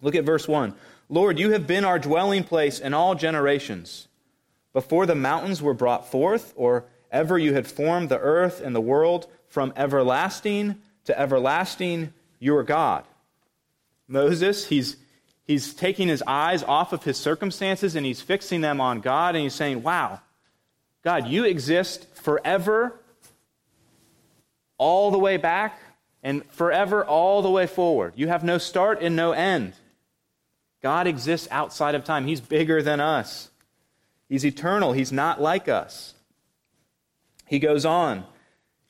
Look 0.01 0.15
at 0.15 0.25
verse 0.25 0.47
1. 0.47 0.73
Lord, 1.07 1.39
you 1.39 1.51
have 1.51 1.65
been 1.65 1.85
our 1.85 1.97
dwelling 1.97 2.43
place 2.43 2.79
in 2.79 2.93
all 2.93 3.15
generations. 3.15 4.09
Before 4.73 5.05
the 5.05 5.15
mountains 5.15 5.61
were 5.61 5.73
brought 5.73 6.11
forth, 6.11 6.53
or 6.57 6.83
ever 7.09 7.37
you 7.37 7.53
had 7.53 7.65
formed 7.65 8.09
the 8.09 8.19
earth 8.19 8.59
and 8.59 8.75
the 8.75 8.81
world, 8.81 9.27
from 9.47 9.71
everlasting 9.77 10.75
to 11.05 11.17
everlasting, 11.17 12.13
you 12.39 12.55
are 12.57 12.63
God. 12.63 13.05
Moses, 14.09 14.67
he's, 14.67 14.97
he's 15.47 15.73
taking 15.73 16.07
his 16.07 16.21
eyes 16.27 16.61
off 16.61 16.93
of 16.93 17.03
his 17.03 17.17
circumstances 17.17 17.95
and 17.95 18.05
he's 18.05 18.21
fixing 18.21 18.61
them 18.61 18.79
on 18.79 18.99
God, 18.99 19.35
and 19.35 19.43
he's 19.43 19.55
saying, 19.55 19.81
Wow, 19.81 20.21
God, 21.03 21.27
you 21.27 21.45
exist 21.45 22.05
forever, 22.15 22.99
all 24.77 25.09
the 25.09 25.17
way 25.17 25.37
back, 25.37 25.79
and 26.21 26.45
forever, 26.51 27.03
all 27.03 27.41
the 27.41 27.49
way 27.49 27.65
forward. 27.65 28.13
You 28.15 28.27
have 28.27 28.43
no 28.43 28.57
start 28.57 29.01
and 29.01 29.15
no 29.15 29.31
end. 29.31 29.73
God 30.83 31.07
exists 31.07 31.47
outside 31.49 31.95
of 31.95 32.03
time. 32.03 32.27
He's 32.27 32.41
bigger 32.41 32.83
than 32.83 32.99
us. 32.99 33.49
He's 34.29 34.45
eternal. 34.45 34.93
He's 34.93 35.11
not 35.11 35.41
like 35.41 35.67
us. 35.67 36.13
He 37.45 37.59
goes 37.59 37.85
on 37.85 38.25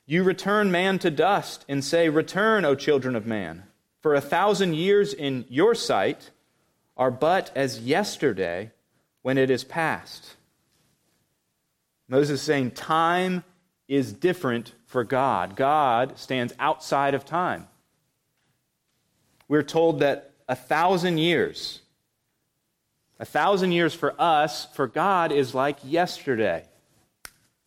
You 0.06 0.24
return 0.24 0.70
man 0.70 0.98
to 1.00 1.10
dust 1.10 1.64
and 1.68 1.84
say, 1.84 2.08
Return, 2.08 2.64
O 2.64 2.74
children 2.74 3.14
of 3.14 3.26
man. 3.26 3.64
For 4.00 4.14
a 4.14 4.20
thousand 4.20 4.74
years 4.74 5.12
in 5.12 5.44
your 5.48 5.74
sight 5.74 6.30
are 6.98 7.10
but 7.10 7.50
as 7.54 7.80
yesterday 7.80 8.72
when 9.22 9.38
it 9.38 9.50
is 9.50 9.64
past. 9.64 10.34
Moses 12.08 12.40
is 12.40 12.42
saying 12.42 12.72
time 12.72 13.44
is 13.86 14.12
different 14.12 14.74
for 14.86 15.04
God. 15.04 15.56
God 15.56 16.18
stands 16.18 16.52
outside 16.58 17.14
of 17.14 17.24
time. 17.24 17.68
We're 19.46 19.62
told 19.62 20.00
that 20.00 20.32
a 20.48 20.56
thousand 20.56 21.18
years, 21.18 21.80
a 23.18 23.24
thousand 23.24 23.72
years 23.72 23.94
for 23.94 24.14
us, 24.18 24.66
for 24.74 24.86
God, 24.86 25.32
is 25.32 25.54
like 25.54 25.78
yesterday. 25.84 26.64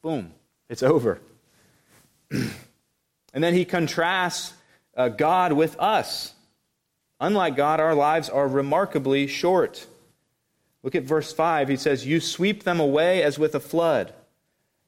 Boom, 0.02 0.34
it's 0.70 0.84
over. 0.84 1.20
and 2.32 3.44
then 3.44 3.54
he 3.54 3.66
contrasts 3.66 4.54
uh, 4.96 5.10
God 5.10 5.54
with 5.54 5.80
us. 5.80 6.34
Unlike 7.22 7.56
God, 7.56 7.80
our 7.80 7.94
lives 7.94 8.30
are 8.30 8.48
remarkably 8.48 9.28
short. 9.28 9.86
Look 10.82 10.96
at 10.96 11.04
verse 11.04 11.32
5. 11.32 11.70
He 11.70 11.78
says, 11.78 12.06
You 12.06 12.20
sweep 12.20 12.63
them 12.63 12.80
away 12.80 13.22
as 13.22 13.38
with 13.38 13.54
a 13.54 13.60
flood. 13.60 14.12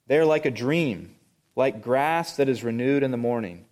They 0.08 0.18
are 0.18 0.26
like 0.26 0.46
a 0.46 0.52
dream, 0.52 1.14
like 1.56 1.84
grass 1.84 2.36
that 2.38 2.50
is 2.50 2.64
renewed 2.64 3.04
in 3.04 3.12
the 3.12 3.18
morning. 3.18 3.66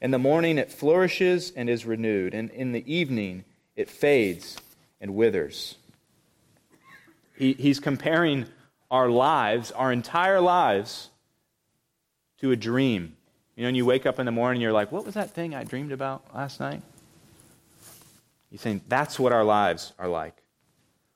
In 0.00 0.10
the 0.10 0.18
morning 0.18 0.58
it 0.58 0.72
flourishes 0.72 1.52
and 1.54 1.70
is 1.70 1.86
renewed, 1.86 2.34
and 2.34 2.50
in 2.50 2.72
the 2.72 2.92
evening 2.92 3.44
it 3.76 3.88
fades 3.88 4.56
and 5.00 5.14
withers. 5.14 5.76
He, 7.36 7.52
he's 7.52 7.78
comparing 7.78 8.46
our 8.90 9.08
lives, 9.08 9.70
our 9.70 9.92
entire 9.92 10.40
lives, 10.40 11.10
to 12.40 12.50
a 12.50 12.56
dream. 12.56 13.16
You 13.54 13.62
know, 13.62 13.68
when 13.68 13.74
you 13.76 13.86
wake 13.86 14.04
up 14.04 14.18
in 14.18 14.26
the 14.26 14.32
morning, 14.32 14.60
you're 14.60 14.72
like, 14.72 14.90
what 14.90 15.06
was 15.06 15.14
that 15.14 15.30
thing 15.30 15.54
I 15.54 15.62
dreamed 15.62 15.92
about 15.92 16.24
last 16.34 16.58
night? 16.58 16.82
He's 18.50 18.60
saying 18.60 18.82
that's 18.88 19.18
what 19.18 19.32
our 19.32 19.44
lives 19.44 19.92
are 19.98 20.08
like. 20.08 20.36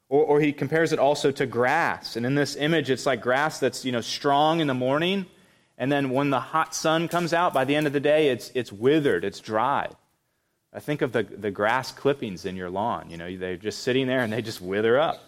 Or, 0.08 0.24
or 0.24 0.40
he 0.40 0.52
compares 0.52 0.92
it 0.92 0.98
also 0.98 1.30
to 1.32 1.46
grass. 1.46 2.16
And 2.16 2.24
in 2.24 2.34
this 2.34 2.56
image, 2.56 2.90
it's 2.90 3.06
like 3.06 3.20
grass 3.20 3.58
that's, 3.58 3.84
you 3.84 3.92
know, 3.92 4.00
strong 4.00 4.60
in 4.60 4.66
the 4.66 4.74
morning. 4.74 5.26
And 5.76 5.90
then 5.90 6.10
when 6.10 6.30
the 6.30 6.40
hot 6.40 6.74
sun 6.74 7.08
comes 7.08 7.32
out, 7.32 7.52
by 7.52 7.64
the 7.64 7.74
end 7.74 7.86
of 7.86 7.92
the 7.92 8.00
day, 8.00 8.28
it's, 8.28 8.52
it's 8.54 8.72
withered, 8.72 9.24
it's 9.24 9.40
dry. 9.40 9.88
I 10.72 10.80
think 10.80 11.02
of 11.02 11.12
the, 11.12 11.22
the 11.22 11.50
grass 11.50 11.92
clippings 11.92 12.44
in 12.44 12.56
your 12.56 12.70
lawn. 12.70 13.10
You 13.10 13.16
know, 13.16 13.36
they're 13.36 13.56
just 13.56 13.82
sitting 13.82 14.06
there 14.06 14.20
and 14.20 14.32
they 14.32 14.42
just 14.42 14.60
wither 14.60 14.98
up. 14.98 15.20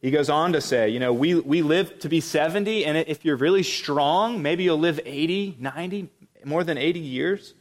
He 0.00 0.10
goes 0.10 0.28
on 0.28 0.52
to 0.52 0.60
say, 0.60 0.90
you 0.90 1.00
know, 1.00 1.12
we, 1.12 1.34
we 1.34 1.62
live 1.62 1.98
to 2.00 2.10
be 2.10 2.20
70, 2.20 2.84
and 2.84 2.98
if 2.98 3.24
you're 3.24 3.36
really 3.36 3.62
strong, 3.62 4.42
maybe 4.42 4.62
you'll 4.62 4.78
live 4.78 5.00
80, 5.02 5.56
90, 5.58 6.10
more 6.44 6.62
than 6.62 6.76
80 6.76 7.00
years. 7.00 7.54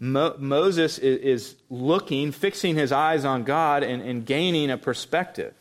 Mo- 0.00 0.34
Moses 0.38 0.98
is, 0.98 1.18
is, 1.20 1.56
looking, 1.68 2.32
fixing 2.32 2.74
his 2.74 2.90
eyes 2.90 3.26
on 3.26 3.44
God, 3.44 3.82
and, 3.82 4.02
and 4.02 4.24
gaining 4.24 4.70
a 4.70 4.78
perspective. 4.78 5.54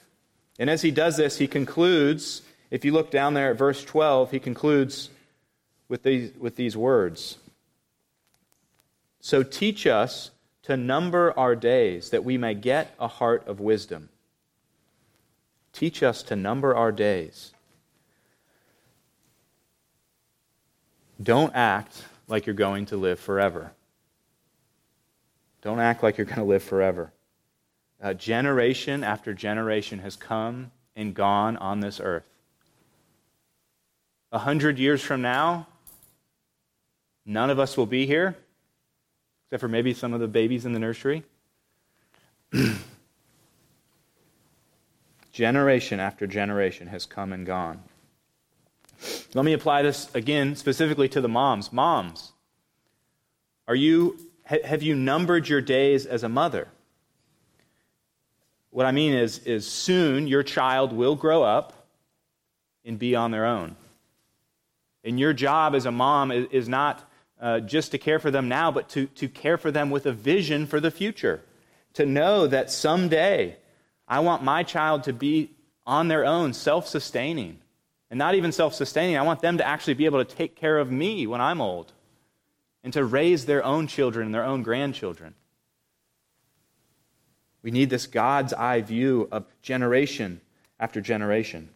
And 0.57 0.69
as 0.69 0.81
he 0.81 0.91
does 0.91 1.17
this, 1.17 1.37
he 1.37 1.47
concludes, 1.47 2.41
if 2.71 2.85
you 2.85 2.93
look 2.93 3.11
down 3.11 3.33
there 3.33 3.51
at 3.51 3.57
verse 3.57 3.83
12, 3.83 4.31
he 4.31 4.39
concludes 4.39 5.09
with 5.89 6.03
these, 6.03 6.31
with 6.37 6.55
these 6.55 6.77
words 6.77 7.37
So 9.19 9.43
teach 9.43 9.85
us 9.85 10.31
to 10.63 10.77
number 10.77 11.37
our 11.37 11.55
days 11.55 12.11
that 12.11 12.23
we 12.23 12.37
may 12.37 12.53
get 12.53 12.93
a 12.99 13.07
heart 13.07 13.45
of 13.47 13.59
wisdom. 13.59 14.09
Teach 15.73 16.01
us 16.01 16.23
to 16.23 16.35
number 16.35 16.75
our 16.75 16.91
days. 16.91 17.51
Don't 21.21 21.53
act 21.53 22.05
like 22.27 22.45
you're 22.45 22.55
going 22.55 22.85
to 22.87 22.97
live 22.97 23.19
forever. 23.19 23.71
Don't 25.61 25.79
act 25.79 26.03
like 26.03 26.17
you're 26.17 26.25
going 26.25 26.37
to 26.37 26.43
live 26.43 26.63
forever. 26.63 27.11
Uh, 28.01 28.13
generation 28.13 29.03
after 29.03 29.33
generation 29.33 29.99
has 29.99 30.15
come 30.15 30.71
and 30.95 31.13
gone 31.13 31.57
on 31.57 31.81
this 31.81 31.99
earth. 31.99 32.23
A 34.31 34.39
hundred 34.39 34.79
years 34.79 35.01
from 35.01 35.21
now, 35.21 35.67
none 37.25 37.49
of 37.49 37.59
us 37.59 37.75
will 37.75 37.85
be 37.85 38.05
here, 38.05 38.37
except 39.47 39.59
for 39.59 39.67
maybe 39.67 39.93
some 39.93 40.13
of 40.13 40.19
the 40.19 40.27
babies 40.27 40.65
in 40.65 40.71
the 40.71 40.79
nursery. 40.79 41.23
generation 45.31 45.99
after 45.99 46.25
generation 46.25 46.87
has 46.87 47.05
come 47.05 47.33
and 47.33 47.45
gone. 47.45 47.81
Let 49.33 49.45
me 49.45 49.53
apply 49.53 49.81
this 49.81 50.13
again 50.13 50.55
specifically 50.55 51.09
to 51.09 51.21
the 51.21 51.29
moms. 51.29 51.73
Moms, 51.73 52.31
are 53.67 53.75
you 53.75 54.17
have 54.49 54.81
you 54.81 54.95
numbered 54.95 55.47
your 55.47 55.61
days 55.61 56.05
as 56.05 56.23
a 56.23 56.29
mother? 56.29 56.67
What 58.71 58.85
I 58.85 58.91
mean 58.91 59.13
is, 59.13 59.39
is 59.39 59.67
soon 59.67 60.27
your 60.27 60.43
child 60.43 60.91
will 60.91 61.15
grow 61.15 61.43
up 61.43 61.73
and 62.83 62.97
be 62.97 63.15
on 63.15 63.31
their 63.31 63.45
own. 63.45 63.75
And 65.03 65.19
your 65.19 65.33
job 65.33 65.75
as 65.75 65.85
a 65.85 65.91
mom 65.91 66.31
is, 66.31 66.67
not 66.67 67.07
uh, 67.39 67.59
just 67.61 67.91
to 67.91 67.97
care 67.97 68.19
for 68.19 68.31
them 68.31 68.49
now, 68.49 68.71
but 68.71 68.89
to, 68.89 69.05
to 69.07 69.27
care 69.27 69.57
for 69.57 69.71
them 69.71 69.91
with 69.91 70.05
a 70.05 70.11
vision 70.11 70.65
for 70.65 70.79
the 70.79 70.91
future. 70.91 71.41
To 71.93 72.05
know 72.05 72.47
that 72.47 72.71
someday 72.71 73.57
I 74.07 74.19
want 74.19 74.43
my 74.43 74.63
child 74.63 75.03
to 75.03 75.13
be 75.13 75.51
on 75.85 76.07
their 76.07 76.25
own, 76.25 76.53
self 76.53 76.87
sustaining. 76.87 77.59
And 78.11 78.17
not 78.17 78.35
even 78.35 78.51
self 78.51 78.73
sustaining, 78.73 79.17
I 79.17 79.21
want 79.23 79.41
them 79.41 79.57
to 79.57 79.67
actually 79.67 79.93
be 79.95 80.05
able 80.05 80.23
to 80.23 80.35
take 80.35 80.55
care 80.55 80.77
of 80.77 80.91
me 80.91 81.27
when 81.27 81.41
I'm 81.41 81.61
old 81.61 81.93
and 82.83 82.93
to 82.93 83.03
raise 83.03 83.45
their 83.45 83.63
own 83.63 83.87
children 83.87 84.25
and 84.25 84.33
their 84.33 84.45
own 84.45 84.63
grandchildren. 84.63 85.35
We 87.61 87.71
need 87.71 87.89
this 87.89 88.07
God's 88.07 88.53
eye 88.53 88.81
view 88.81 89.27
of 89.31 89.45
generation 89.61 90.41
after 90.79 91.01
generation. 91.01 91.69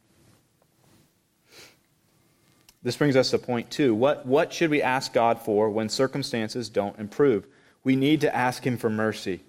This 2.83 2.97
brings 2.97 3.15
us 3.15 3.31
to 3.31 3.39
point 3.39 3.71
two. 3.71 3.95
What, 3.95 4.25
what 4.25 4.51
should 4.51 4.69
we 4.69 4.81
ask 4.81 5.13
God 5.13 5.39
for 5.39 5.69
when 5.69 5.87
circumstances 5.89 6.69
don't 6.69 6.99
improve? 6.99 7.47
We 7.83 7.95
need 7.95 8.21
to 8.21 8.35
ask 8.35 8.65
Him 8.65 8.77
for 8.77 8.89
mercy. 8.89 9.41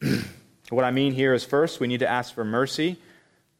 what 0.70 0.84
I 0.84 0.90
mean 0.90 1.12
here 1.12 1.34
is 1.34 1.44
first, 1.44 1.80
we 1.80 1.86
need 1.86 2.00
to 2.00 2.08
ask 2.08 2.34
for 2.34 2.44
mercy. 2.44 2.98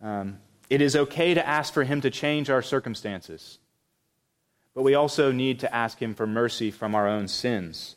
Um, 0.02 0.38
it 0.68 0.80
is 0.80 0.96
okay 0.96 1.34
to 1.34 1.46
ask 1.46 1.72
for 1.72 1.84
Him 1.84 2.00
to 2.00 2.10
change 2.10 2.50
our 2.50 2.62
circumstances, 2.62 3.58
but 4.74 4.82
we 4.82 4.94
also 4.94 5.30
need 5.30 5.60
to 5.60 5.74
ask 5.74 6.00
Him 6.00 6.14
for 6.14 6.26
mercy 6.26 6.70
from 6.70 6.94
our 6.94 7.08
own 7.08 7.28
sins. 7.28 7.96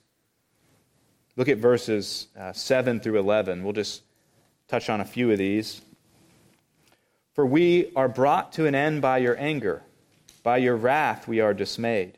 Look 1.35 1.47
at 1.49 1.57
verses 1.57 2.27
uh, 2.37 2.53
7 2.53 2.99
through 2.99 3.19
11. 3.19 3.63
We'll 3.63 3.73
just 3.73 4.01
touch 4.67 4.89
on 4.89 5.01
a 5.01 5.05
few 5.05 5.31
of 5.31 5.37
these. 5.37 5.81
For 7.33 7.45
we 7.45 7.91
are 7.95 8.09
brought 8.09 8.53
to 8.53 8.65
an 8.65 8.73
end 8.73 9.01
by 9.01 9.19
your 9.19 9.37
anger. 9.37 9.83
By 10.43 10.57
your 10.57 10.75
wrath 10.75 11.27
we 11.27 11.39
are 11.39 11.53
dismayed. 11.53 12.17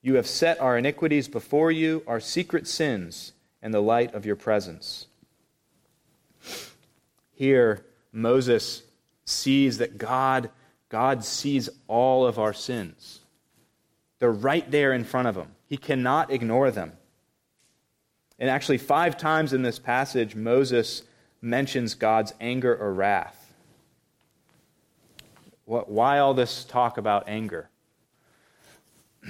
You 0.00 0.14
have 0.14 0.26
set 0.26 0.60
our 0.60 0.78
iniquities 0.78 1.28
before 1.28 1.70
you, 1.70 2.02
our 2.06 2.20
secret 2.20 2.66
sins, 2.66 3.32
in 3.62 3.72
the 3.72 3.82
light 3.82 4.14
of 4.14 4.26
your 4.26 4.36
presence. 4.36 5.06
Here, 7.34 7.84
Moses 8.12 8.82
sees 9.24 9.78
that 9.78 9.98
God, 9.98 10.50
God 10.88 11.24
sees 11.24 11.68
all 11.88 12.26
of 12.26 12.38
our 12.38 12.52
sins. 12.52 13.20
They're 14.24 14.32
right 14.32 14.70
there 14.70 14.94
in 14.94 15.04
front 15.04 15.28
of 15.28 15.36
him. 15.36 15.48
He 15.66 15.76
cannot 15.76 16.30
ignore 16.30 16.70
them. 16.70 16.94
And 18.38 18.48
actually, 18.48 18.78
five 18.78 19.18
times 19.18 19.52
in 19.52 19.60
this 19.60 19.78
passage, 19.78 20.34
Moses 20.34 21.02
mentions 21.42 21.94
God's 21.94 22.32
anger 22.40 22.74
or 22.74 22.94
wrath. 22.94 23.52
What, 25.66 25.90
why 25.90 26.20
all 26.20 26.32
this 26.32 26.64
talk 26.64 26.96
about 26.96 27.28
anger? 27.28 27.68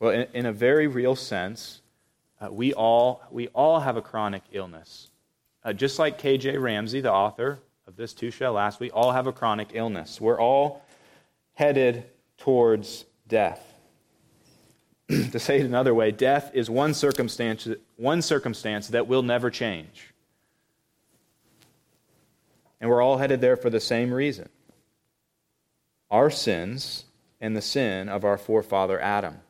Well, 0.00 0.10
in, 0.10 0.26
in 0.34 0.46
a 0.46 0.52
very 0.52 0.88
real 0.88 1.14
sense, 1.14 1.80
uh, 2.40 2.48
we, 2.50 2.74
all, 2.74 3.22
we 3.30 3.46
all 3.54 3.78
have 3.78 3.96
a 3.96 4.02
chronic 4.02 4.42
illness. 4.50 5.10
Uh, 5.64 5.72
just 5.72 6.00
like 6.00 6.18
K.J. 6.18 6.58
Ramsey, 6.58 7.00
the 7.00 7.12
author 7.12 7.60
of 7.86 7.94
this 7.94 8.14
too 8.14 8.32
shall 8.32 8.54
last, 8.54 8.80
we 8.80 8.90
all 8.90 9.12
have 9.12 9.28
a 9.28 9.32
chronic 9.32 9.68
illness. 9.74 10.20
We're 10.20 10.40
all 10.40 10.84
headed 11.54 12.04
towards 12.36 13.04
death. 13.28 13.74
to 15.08 15.38
say 15.38 15.60
it 15.60 15.66
another 15.66 15.94
way, 15.94 16.10
death 16.10 16.50
is 16.54 16.70
one 16.70 16.94
circumstance, 16.94 17.68
one 17.96 18.22
circumstance 18.22 18.88
that 18.88 19.06
will 19.06 19.22
never 19.22 19.50
change. 19.50 20.14
And 22.80 22.90
we're 22.90 23.02
all 23.02 23.18
headed 23.18 23.40
there 23.40 23.56
for 23.56 23.70
the 23.70 23.80
same 23.80 24.12
reason 24.12 24.48
our 26.10 26.30
sins 26.30 27.06
and 27.40 27.56
the 27.56 27.62
sin 27.62 28.08
of 28.08 28.24
our 28.24 28.38
forefather 28.38 29.00
Adam. 29.00 29.40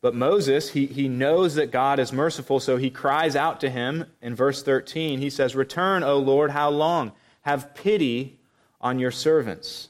But 0.00 0.14
Moses, 0.14 0.70
he, 0.70 0.86
he 0.86 1.08
knows 1.08 1.56
that 1.56 1.72
God 1.72 1.98
is 1.98 2.12
merciful, 2.12 2.60
so 2.60 2.76
he 2.76 2.88
cries 2.88 3.34
out 3.34 3.60
to 3.60 3.70
him 3.70 4.04
in 4.22 4.34
verse 4.34 4.62
13. 4.62 5.18
He 5.18 5.28
says, 5.28 5.56
Return, 5.56 6.04
O 6.04 6.18
Lord, 6.18 6.52
how 6.52 6.70
long? 6.70 7.12
Have 7.42 7.74
pity 7.74 8.38
on 8.80 9.00
your 9.00 9.10
servants. 9.10 9.88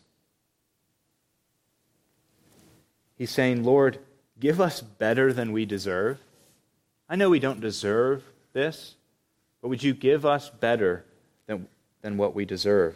He's 3.18 3.30
saying, 3.30 3.64
Lord, 3.64 3.98
give 4.38 4.60
us 4.60 4.80
better 4.80 5.32
than 5.32 5.52
we 5.52 5.66
deserve. 5.66 6.18
I 7.08 7.16
know 7.16 7.28
we 7.28 7.40
don't 7.40 7.60
deserve 7.60 8.22
this, 8.52 8.94
but 9.60 9.68
would 9.68 9.82
you 9.82 9.92
give 9.92 10.24
us 10.24 10.48
better 10.48 11.04
than, 11.46 11.66
than 12.00 12.16
what 12.16 12.34
we 12.34 12.44
deserve? 12.44 12.94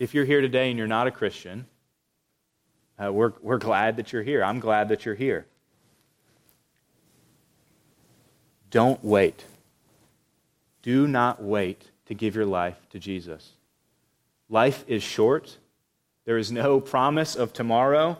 If 0.00 0.12
you're 0.12 0.24
here 0.24 0.40
today 0.40 0.70
and 0.70 0.78
you're 0.78 0.88
not 0.88 1.06
a 1.06 1.10
Christian, 1.12 1.66
uh, 3.02 3.12
we're, 3.12 3.32
we're 3.42 3.58
glad 3.58 3.96
that 3.96 4.12
you're 4.12 4.22
here. 4.22 4.42
I'm 4.42 4.58
glad 4.58 4.88
that 4.88 5.04
you're 5.04 5.14
here. 5.14 5.46
Don't 8.70 9.02
wait. 9.04 9.44
Do 10.82 11.06
not 11.06 11.42
wait 11.42 11.90
to 12.06 12.14
give 12.14 12.34
your 12.34 12.46
life 12.46 12.76
to 12.90 12.98
Jesus. 12.98 13.52
Life 14.48 14.84
is 14.88 15.02
short. 15.02 15.58
There 16.28 16.36
is 16.36 16.52
no 16.52 16.78
promise 16.78 17.36
of 17.36 17.54
tomorrow. 17.54 18.18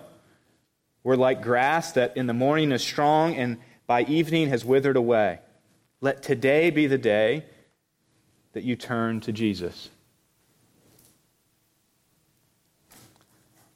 We're 1.05 1.17
like 1.17 1.43
grass 1.43 1.93
that 1.93 2.17
in 2.17 2.27
the 2.27 2.33
morning 2.33 2.73
is 2.73 2.83
strong 2.83 3.35
and 3.35 3.59
by 3.87 4.05
evening 4.05 4.49
has 4.49 4.65
withered 4.65 4.97
away. 4.97 5.41
Let 6.01 6.23
today 6.23 6.71
be 6.71 6.87
the 6.87 6.97
day 6.97 7.45
that 8.55 8.65
you 8.65 8.77
turn 8.77 9.21
to 9.21 9.31
Jesus. 9.31 9.91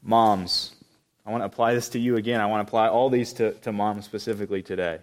Moms, 0.02 0.76
I 1.26 1.30
want 1.30 1.42
to 1.42 1.46
apply 1.46 1.74
this 1.74 1.90
to 1.90 1.98
you 1.98 2.16
again. 2.16 2.40
I 2.40 2.46
want 2.46 2.66
to 2.66 2.70
apply 2.70 2.88
all 2.88 3.10
these 3.10 3.34
to, 3.34 3.52
to 3.52 3.70
moms 3.70 4.06
specifically 4.06 4.62
today. 4.62 5.00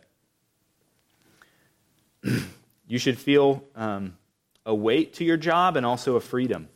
you 2.87 2.97
should 2.97 3.19
feel 3.19 3.63
um, 3.75 4.17
a 4.65 4.73
weight 4.73 5.13
to 5.13 5.23
your 5.23 5.37
job 5.37 5.77
and 5.77 5.85
also 5.85 6.15
a 6.15 6.19
freedom. 6.19 6.67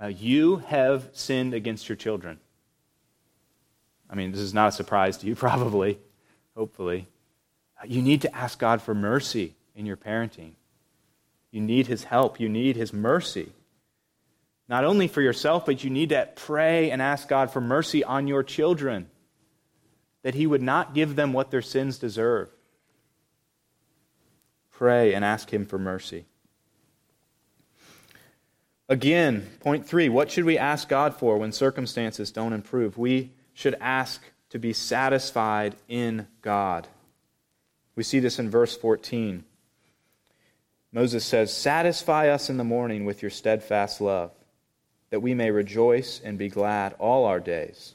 Uh, 0.00 0.06
you 0.06 0.56
have 0.56 1.08
sinned 1.12 1.54
against 1.54 1.88
your 1.88 1.96
children. 1.96 2.38
I 4.10 4.14
mean, 4.14 4.32
this 4.32 4.40
is 4.40 4.54
not 4.54 4.68
a 4.68 4.72
surprise 4.72 5.16
to 5.18 5.26
you, 5.26 5.34
probably, 5.36 5.98
hopefully. 6.56 7.08
You 7.84 8.02
need 8.02 8.22
to 8.22 8.34
ask 8.34 8.58
God 8.58 8.82
for 8.82 8.94
mercy 8.94 9.54
in 9.74 9.86
your 9.86 9.96
parenting. 9.96 10.52
You 11.50 11.60
need 11.60 11.86
His 11.86 12.04
help, 12.04 12.40
you 12.40 12.48
need 12.48 12.76
His 12.76 12.92
mercy. 12.92 13.52
Not 14.68 14.84
only 14.84 15.06
for 15.06 15.22
yourself, 15.22 15.64
but 15.64 15.84
you 15.84 15.90
need 15.90 16.08
to 16.08 16.28
pray 16.34 16.90
and 16.90 17.00
ask 17.00 17.28
God 17.28 17.50
for 17.50 17.60
mercy 17.60 18.02
on 18.02 18.26
your 18.26 18.42
children, 18.42 19.08
that 20.22 20.34
He 20.34 20.46
would 20.46 20.62
not 20.62 20.94
give 20.94 21.16
them 21.16 21.32
what 21.32 21.50
their 21.50 21.62
sins 21.62 21.98
deserve. 21.98 22.50
Pray 24.72 25.14
and 25.14 25.24
ask 25.24 25.50
Him 25.50 25.64
for 25.64 25.78
mercy. 25.78 26.26
Again, 28.88 29.48
point 29.60 29.86
three 29.86 30.08
what 30.08 30.30
should 30.30 30.44
we 30.44 30.58
ask 30.58 30.88
God 30.88 31.14
for 31.14 31.38
when 31.38 31.52
circumstances 31.52 32.30
don't 32.30 32.52
improve? 32.52 32.96
We 32.96 33.32
should 33.52 33.76
ask 33.80 34.22
to 34.50 34.58
be 34.58 34.72
satisfied 34.72 35.74
in 35.88 36.26
God. 36.42 36.86
We 37.96 38.02
see 38.02 38.20
this 38.20 38.38
in 38.38 38.50
verse 38.50 38.76
14. 38.76 39.44
Moses 40.92 41.24
says, 41.24 41.52
Satisfy 41.52 42.28
us 42.28 42.48
in 42.48 42.58
the 42.58 42.64
morning 42.64 43.04
with 43.04 43.22
your 43.22 43.30
steadfast 43.30 44.00
love 44.00 44.30
that 45.10 45.20
we 45.20 45.34
may 45.34 45.50
rejoice 45.50 46.20
and 46.22 46.38
be 46.38 46.48
glad 46.48 46.94
all 46.98 47.24
our 47.24 47.40
days. 47.40 47.94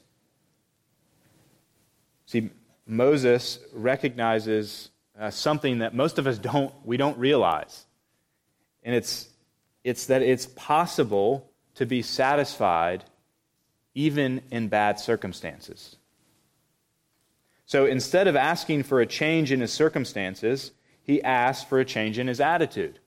See, 2.26 2.50
Moses 2.86 3.58
recognizes 3.72 4.90
uh, 5.18 5.30
something 5.30 5.78
that 5.78 5.94
most 5.94 6.18
of 6.18 6.26
us 6.26 6.38
don't, 6.38 6.74
we 6.84 6.96
don't 6.96 7.18
realize. 7.18 7.84
And 8.82 8.94
it's, 8.94 9.28
it's 9.84 10.06
that 10.06 10.22
it's 10.22 10.46
possible 10.46 11.50
to 11.74 11.86
be 11.86 12.02
satisfied 12.02 13.04
even 13.94 14.42
in 14.50 14.68
bad 14.68 14.98
circumstances. 14.98 15.96
So 17.66 17.86
instead 17.86 18.28
of 18.28 18.36
asking 18.36 18.82
for 18.84 19.00
a 19.00 19.06
change 19.06 19.50
in 19.52 19.60
his 19.60 19.72
circumstances, 19.72 20.72
he 21.02 21.22
asked 21.22 21.68
for 21.68 21.80
a 21.80 21.84
change 21.84 22.18
in 22.18 22.26
his 22.26 22.40
attitude. 22.40 22.98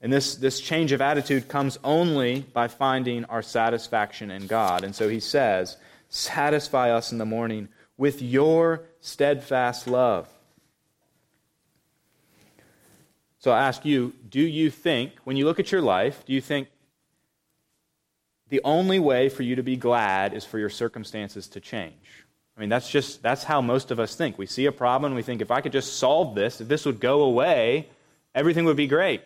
And 0.00 0.12
this, 0.12 0.36
this 0.36 0.60
change 0.60 0.92
of 0.92 1.00
attitude 1.00 1.48
comes 1.48 1.78
only 1.82 2.40
by 2.40 2.68
finding 2.68 3.24
our 3.24 3.42
satisfaction 3.42 4.30
in 4.30 4.46
God. 4.46 4.84
And 4.84 4.94
so 4.94 5.08
he 5.08 5.20
says, 5.20 5.76
Satisfy 6.08 6.90
us 6.90 7.12
in 7.12 7.18
the 7.18 7.26
morning 7.26 7.68
with 7.96 8.22
your 8.22 8.84
steadfast 9.00 9.88
love. 9.88 10.28
So 13.48 13.54
I 13.54 13.66
ask 13.66 13.86
you, 13.86 14.12
do 14.28 14.42
you 14.42 14.68
think, 14.70 15.12
when 15.24 15.38
you 15.38 15.46
look 15.46 15.58
at 15.58 15.72
your 15.72 15.80
life, 15.80 16.22
do 16.26 16.34
you 16.34 16.40
think 16.42 16.68
the 18.50 18.60
only 18.62 18.98
way 18.98 19.30
for 19.30 19.42
you 19.42 19.56
to 19.56 19.62
be 19.62 19.74
glad 19.74 20.34
is 20.34 20.44
for 20.44 20.58
your 20.58 20.68
circumstances 20.68 21.48
to 21.48 21.58
change? 21.58 22.26
I 22.54 22.60
mean, 22.60 22.68
that's 22.68 22.90
just, 22.90 23.22
that's 23.22 23.44
how 23.44 23.62
most 23.62 23.90
of 23.90 23.98
us 23.98 24.14
think. 24.14 24.36
We 24.36 24.44
see 24.44 24.66
a 24.66 24.70
problem, 24.70 25.14
we 25.14 25.22
think, 25.22 25.40
if 25.40 25.50
I 25.50 25.62
could 25.62 25.72
just 25.72 25.96
solve 25.96 26.34
this, 26.34 26.60
if 26.60 26.68
this 26.68 26.84
would 26.84 27.00
go 27.00 27.22
away, 27.22 27.88
everything 28.34 28.66
would 28.66 28.76
be 28.76 28.86
great. 28.86 29.22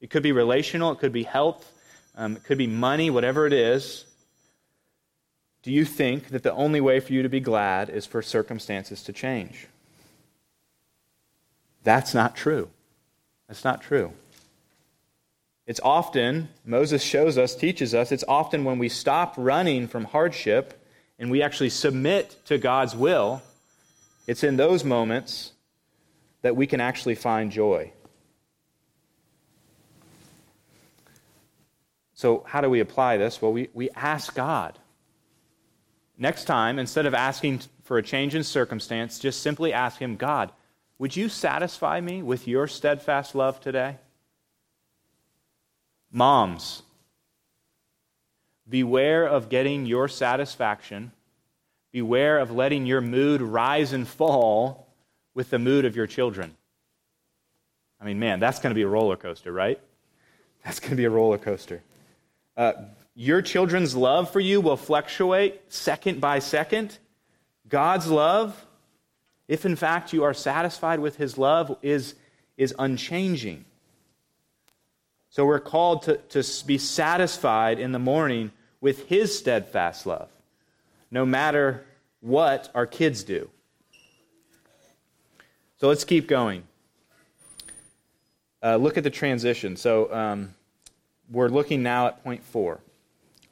It 0.00 0.08
could 0.08 0.22
be 0.22 0.30
relational, 0.30 0.92
it 0.92 1.00
could 1.00 1.12
be 1.12 1.24
health, 1.24 1.68
um, 2.16 2.36
it 2.36 2.44
could 2.44 2.58
be 2.58 2.68
money, 2.68 3.10
whatever 3.10 3.44
it 3.44 3.52
is. 3.52 4.04
Do 5.64 5.72
you 5.72 5.84
think 5.84 6.28
that 6.28 6.44
the 6.44 6.52
only 6.52 6.80
way 6.80 7.00
for 7.00 7.12
you 7.12 7.24
to 7.24 7.28
be 7.28 7.40
glad 7.40 7.90
is 7.90 8.06
for 8.06 8.22
circumstances 8.22 9.02
to 9.02 9.12
change? 9.12 9.66
That's 11.82 12.14
not 12.14 12.36
true. 12.36 12.70
That's 13.48 13.64
not 13.64 13.82
true. 13.82 14.12
It's 15.66 15.80
often, 15.80 16.48
Moses 16.64 17.02
shows 17.02 17.36
us, 17.38 17.54
teaches 17.54 17.94
us, 17.94 18.12
it's 18.12 18.24
often 18.28 18.64
when 18.64 18.78
we 18.78 18.88
stop 18.88 19.34
running 19.36 19.88
from 19.88 20.04
hardship 20.04 20.80
and 21.18 21.30
we 21.30 21.42
actually 21.42 21.70
submit 21.70 22.36
to 22.46 22.58
God's 22.58 22.94
will, 22.94 23.42
it's 24.26 24.44
in 24.44 24.56
those 24.56 24.84
moments 24.84 25.52
that 26.42 26.54
we 26.54 26.66
can 26.66 26.80
actually 26.80 27.14
find 27.14 27.50
joy. 27.50 27.92
So, 32.14 32.44
how 32.46 32.60
do 32.60 32.70
we 32.70 32.80
apply 32.80 33.18
this? 33.18 33.42
Well, 33.42 33.52
we, 33.52 33.68
we 33.74 33.90
ask 33.90 34.34
God. 34.34 34.78
Next 36.16 36.44
time, 36.44 36.78
instead 36.78 37.04
of 37.04 37.12
asking 37.12 37.60
for 37.82 37.98
a 37.98 38.02
change 38.02 38.34
in 38.34 38.42
circumstance, 38.42 39.18
just 39.18 39.42
simply 39.42 39.72
ask 39.72 39.98
Him, 40.00 40.16
God, 40.16 40.50
would 40.98 41.14
you 41.14 41.28
satisfy 41.28 42.00
me 42.00 42.22
with 42.22 42.48
your 42.48 42.66
steadfast 42.66 43.34
love 43.34 43.60
today? 43.60 43.96
Moms, 46.10 46.82
beware 48.68 49.26
of 49.26 49.48
getting 49.48 49.86
your 49.86 50.08
satisfaction. 50.08 51.12
Beware 51.92 52.38
of 52.38 52.50
letting 52.50 52.86
your 52.86 53.00
mood 53.00 53.40
rise 53.40 53.92
and 53.92 54.06
fall 54.06 54.86
with 55.34 55.50
the 55.50 55.58
mood 55.58 55.84
of 55.84 55.96
your 55.96 56.06
children. 56.06 56.54
I 58.00 58.04
mean, 58.04 58.18
man, 58.18 58.40
that's 58.40 58.58
going 58.58 58.70
to 58.70 58.74
be 58.74 58.82
a 58.82 58.88
roller 58.88 59.16
coaster, 59.16 59.52
right? 59.52 59.80
That's 60.64 60.80
going 60.80 60.90
to 60.90 60.96
be 60.96 61.04
a 61.04 61.10
roller 61.10 61.38
coaster. 61.38 61.82
Uh, 62.56 62.72
your 63.14 63.40
children's 63.40 63.94
love 63.94 64.30
for 64.30 64.40
you 64.40 64.60
will 64.60 64.76
fluctuate 64.76 65.72
second 65.72 66.20
by 66.20 66.38
second. 66.38 66.98
God's 67.68 68.08
love, 68.08 68.66
if 69.48 69.64
in 69.64 69.76
fact 69.76 70.12
you 70.12 70.24
are 70.24 70.34
satisfied 70.34 71.00
with 71.00 71.16
his 71.16 71.38
love, 71.38 71.76
is, 71.82 72.14
is 72.56 72.74
unchanging. 72.78 73.64
So 75.30 75.44
we're 75.44 75.60
called 75.60 76.02
to, 76.02 76.16
to 76.16 76.64
be 76.64 76.78
satisfied 76.78 77.78
in 77.78 77.92
the 77.92 77.98
morning 77.98 78.52
with 78.80 79.06
his 79.08 79.36
steadfast 79.36 80.06
love, 80.06 80.28
no 81.10 81.26
matter 81.26 81.84
what 82.20 82.70
our 82.74 82.86
kids 82.86 83.22
do. 83.22 83.50
So 85.78 85.88
let's 85.88 86.04
keep 86.04 86.26
going. 86.26 86.64
Uh, 88.62 88.76
look 88.76 88.96
at 88.96 89.04
the 89.04 89.10
transition. 89.10 89.76
So 89.76 90.12
um, 90.12 90.54
we're 91.30 91.48
looking 91.48 91.82
now 91.82 92.06
at 92.06 92.24
point 92.24 92.42
four 92.42 92.80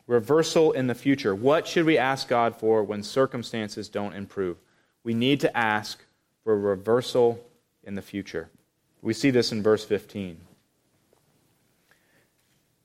reversal 0.06 0.72
in 0.72 0.86
the 0.86 0.94
future. 0.94 1.34
What 1.34 1.66
should 1.66 1.86
we 1.86 1.98
ask 1.98 2.28
God 2.28 2.56
for 2.56 2.82
when 2.82 3.02
circumstances 3.02 3.88
don't 3.88 4.14
improve? 4.14 4.56
We 5.04 5.14
need 5.14 5.40
to 5.40 5.56
ask 5.56 6.02
for 6.42 6.54
a 6.54 6.58
reversal 6.58 7.38
in 7.84 7.94
the 7.94 8.02
future. 8.02 8.48
We 9.02 9.12
see 9.12 9.30
this 9.30 9.52
in 9.52 9.62
verse 9.62 9.84
15. 9.84 10.38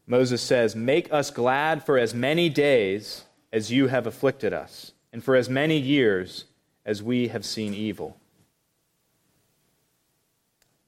Moses 0.06 0.42
says, 0.42 0.76
Make 0.76 1.12
us 1.14 1.32
glad 1.32 1.86
for 1.86 1.98
as 1.98 2.14
many 2.14 2.50
days 2.50 3.24
as 3.54 3.72
you 3.72 3.88
have 3.88 4.06
afflicted 4.06 4.54
us, 4.54 4.92
and 5.14 5.24
for 5.24 5.36
as 5.36 5.50
many 5.50 5.78
years 5.78 6.46
as 6.86 7.02
we 7.02 7.30
have 7.30 7.46
seen 7.46 7.74
evil. 7.74 8.18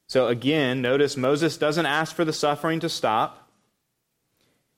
So 0.08 0.28
again, 0.28 0.82
notice 0.82 1.16
Moses 1.16 1.56
doesn't 1.58 1.86
ask 1.86 2.14
for 2.14 2.26
the 2.26 2.34
suffering 2.34 2.82
to 2.82 2.90
stop. 2.90 3.48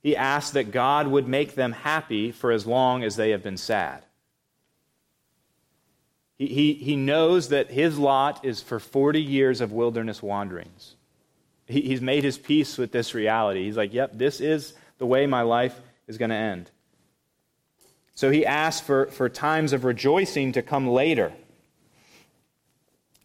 He 0.03 0.15
asks 0.15 0.51
that 0.51 0.71
God 0.71 1.07
would 1.07 1.27
make 1.27 1.55
them 1.55 1.71
happy 1.71 2.31
for 2.31 2.51
as 2.51 2.67
long 2.67 3.03
as 3.03 3.15
they 3.15 3.31
have 3.31 3.41
been 3.41 3.57
sad. 3.57 4.03
He, 6.37 6.73
he, 6.73 6.95
knows 6.95 7.49
that 7.49 7.69
his 7.69 7.97
lot 7.97 8.43
is 8.43 8.61
for 8.61 8.79
40 8.79 9.21
years 9.21 9.61
of 9.61 9.71
wilderness 9.71 10.21
wanderings. 10.21 10.95
He, 11.67 11.81
he's 11.81 12.01
made 12.01 12.23
his 12.23 12.37
peace 12.37 12.77
with 12.77 12.91
this 12.91 13.13
reality. 13.13 13.63
He's 13.63 13.77
like, 13.77 13.93
yep, 13.93 14.11
this 14.13 14.41
is 14.41 14.73
the 14.97 15.05
way 15.05 15.25
my 15.27 15.43
life 15.43 15.79
is 16.07 16.17
going 16.17 16.31
to 16.31 16.35
end. 16.35 16.69
So 18.15 18.29
he 18.29 18.45
asks 18.45 18.85
for, 18.85 19.07
for 19.07 19.29
times 19.29 19.73
of 19.73 19.85
rejoicing 19.85 20.51
to 20.53 20.61
come 20.61 20.87
later. 20.87 21.33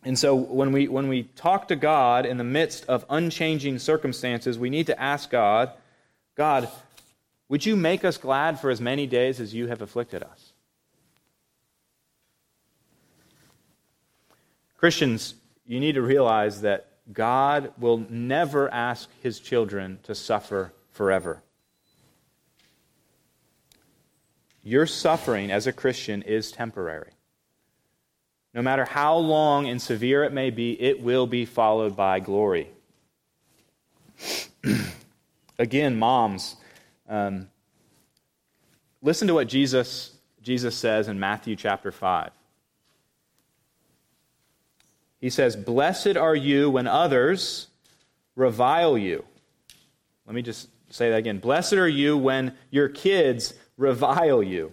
And 0.04 0.18
so 0.18 0.34
when 0.34 0.72
we, 0.72 0.88
when 0.88 1.08
we 1.08 1.24
talk 1.24 1.68
to 1.68 1.76
God 1.76 2.24
in 2.24 2.38
the 2.38 2.44
midst 2.44 2.84
of 2.86 3.04
unchanging 3.10 3.78
circumstances, 3.78 4.58
we 4.58 4.70
need 4.70 4.86
to 4.86 5.00
ask 5.00 5.28
God, 5.28 5.72
God, 6.34 6.68
would 7.48 7.66
you 7.66 7.76
make 7.76 8.04
us 8.04 8.16
glad 8.16 8.60
for 8.60 8.70
as 8.70 8.80
many 8.80 9.06
days 9.06 9.40
as 9.40 9.54
you 9.54 9.66
have 9.66 9.82
afflicted 9.82 10.22
us? 10.22 10.47
Christians, 14.78 15.34
you 15.66 15.80
need 15.80 15.96
to 15.96 16.02
realize 16.02 16.62
that 16.62 16.86
God 17.12 17.72
will 17.78 18.06
never 18.08 18.72
ask 18.72 19.10
his 19.22 19.40
children 19.40 19.98
to 20.04 20.14
suffer 20.14 20.72
forever. 20.92 21.42
Your 24.62 24.86
suffering 24.86 25.50
as 25.50 25.66
a 25.66 25.72
Christian 25.72 26.22
is 26.22 26.52
temporary. 26.52 27.10
No 28.54 28.62
matter 28.62 28.84
how 28.84 29.16
long 29.16 29.68
and 29.68 29.82
severe 29.82 30.22
it 30.24 30.32
may 30.32 30.50
be, 30.50 30.80
it 30.80 31.02
will 31.02 31.26
be 31.26 31.44
followed 31.44 31.96
by 31.96 32.20
glory. 32.20 32.68
Again, 35.58 35.98
moms, 35.98 36.54
um, 37.08 37.48
listen 39.02 39.26
to 39.26 39.34
what 39.34 39.48
Jesus, 39.48 40.12
Jesus 40.40 40.76
says 40.76 41.08
in 41.08 41.18
Matthew 41.18 41.56
chapter 41.56 41.90
5. 41.90 42.30
He 45.20 45.30
says, 45.30 45.56
Blessed 45.56 46.16
are 46.16 46.36
you 46.36 46.70
when 46.70 46.86
others 46.86 47.68
revile 48.36 48.96
you. 48.96 49.24
Let 50.26 50.34
me 50.34 50.42
just 50.42 50.68
say 50.90 51.10
that 51.10 51.16
again. 51.16 51.38
Blessed 51.38 51.74
are 51.74 51.88
you 51.88 52.16
when 52.16 52.54
your 52.70 52.88
kids 52.88 53.54
revile 53.76 54.42
you 54.42 54.72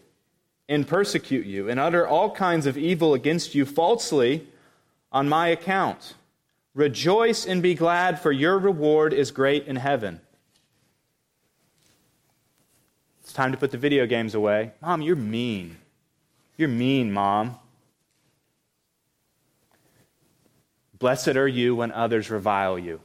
and 0.68 0.88
persecute 0.88 1.46
you 1.46 1.70
and 1.70 1.80
utter 1.80 2.08
all 2.08 2.32
kinds 2.32 2.66
of 2.66 2.78
evil 2.78 3.14
against 3.14 3.56
you 3.56 3.66
falsely 3.66 4.48
on 5.12 5.30
my 5.30 5.48
account. 5.48 6.16
Rejoice 6.74 7.46
and 7.46 7.64
be 7.64 7.74
glad, 7.74 8.20
for 8.20 8.32
your 8.32 8.60
reward 8.60 9.14
is 9.14 9.32
great 9.32 9.66
in 9.66 9.78
heaven. 9.78 10.20
It's 13.22 13.32
time 13.32 13.54
to 13.54 13.58
put 13.58 13.72
the 13.72 13.78
video 13.78 14.06
games 14.06 14.36
away. 14.36 14.72
Mom, 14.82 15.02
you're 15.02 15.16
mean. 15.16 15.78
You're 16.58 16.70
mean, 16.70 17.14
Mom. 17.14 17.58
Blessed 20.98 21.36
are 21.36 21.48
you 21.48 21.76
when 21.76 21.92
others 21.92 22.30
revile 22.30 22.80
you. 22.80 23.02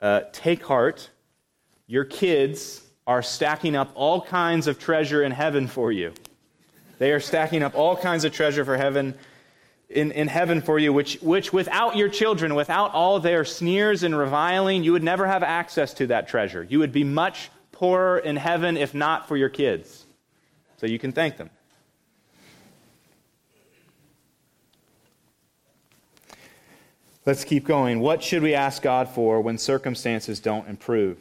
Uh, 0.00 0.20
take 0.32 0.62
heart. 0.62 1.10
Your 1.86 2.04
kids 2.04 2.82
are 3.06 3.22
stacking 3.22 3.74
up 3.74 3.90
all 3.94 4.20
kinds 4.20 4.66
of 4.66 4.78
treasure 4.78 5.22
in 5.22 5.32
heaven 5.32 5.66
for 5.66 5.90
you. 5.90 6.12
They 6.98 7.12
are 7.12 7.20
stacking 7.20 7.62
up 7.62 7.74
all 7.74 7.96
kinds 7.96 8.24
of 8.24 8.32
treasure 8.32 8.64
for 8.64 8.76
heaven 8.76 9.14
in, 9.88 10.12
in 10.12 10.28
heaven 10.28 10.60
for 10.60 10.78
you, 10.78 10.92
which, 10.92 11.18
which 11.22 11.52
without 11.52 11.96
your 11.96 12.08
children, 12.08 12.54
without 12.54 12.92
all 12.92 13.18
their 13.18 13.44
sneers 13.44 14.02
and 14.02 14.16
reviling, 14.16 14.84
you 14.84 14.92
would 14.92 15.02
never 15.02 15.26
have 15.26 15.42
access 15.42 15.94
to 15.94 16.08
that 16.08 16.28
treasure. 16.28 16.66
You 16.68 16.78
would 16.80 16.92
be 16.92 17.04
much 17.04 17.50
poorer 17.72 18.18
in 18.18 18.36
heaven 18.36 18.76
if 18.76 18.94
not 18.94 19.26
for 19.26 19.36
your 19.36 19.48
kids. 19.48 20.04
So 20.76 20.86
you 20.86 20.98
can 20.98 21.12
thank 21.12 21.36
them. 21.38 21.50
Let's 27.28 27.44
keep 27.44 27.66
going. 27.66 28.00
What 28.00 28.22
should 28.22 28.42
we 28.42 28.54
ask 28.54 28.80
God 28.80 29.10
for 29.10 29.42
when 29.42 29.58
circumstances 29.58 30.40
don't 30.40 30.66
improve? 30.66 31.18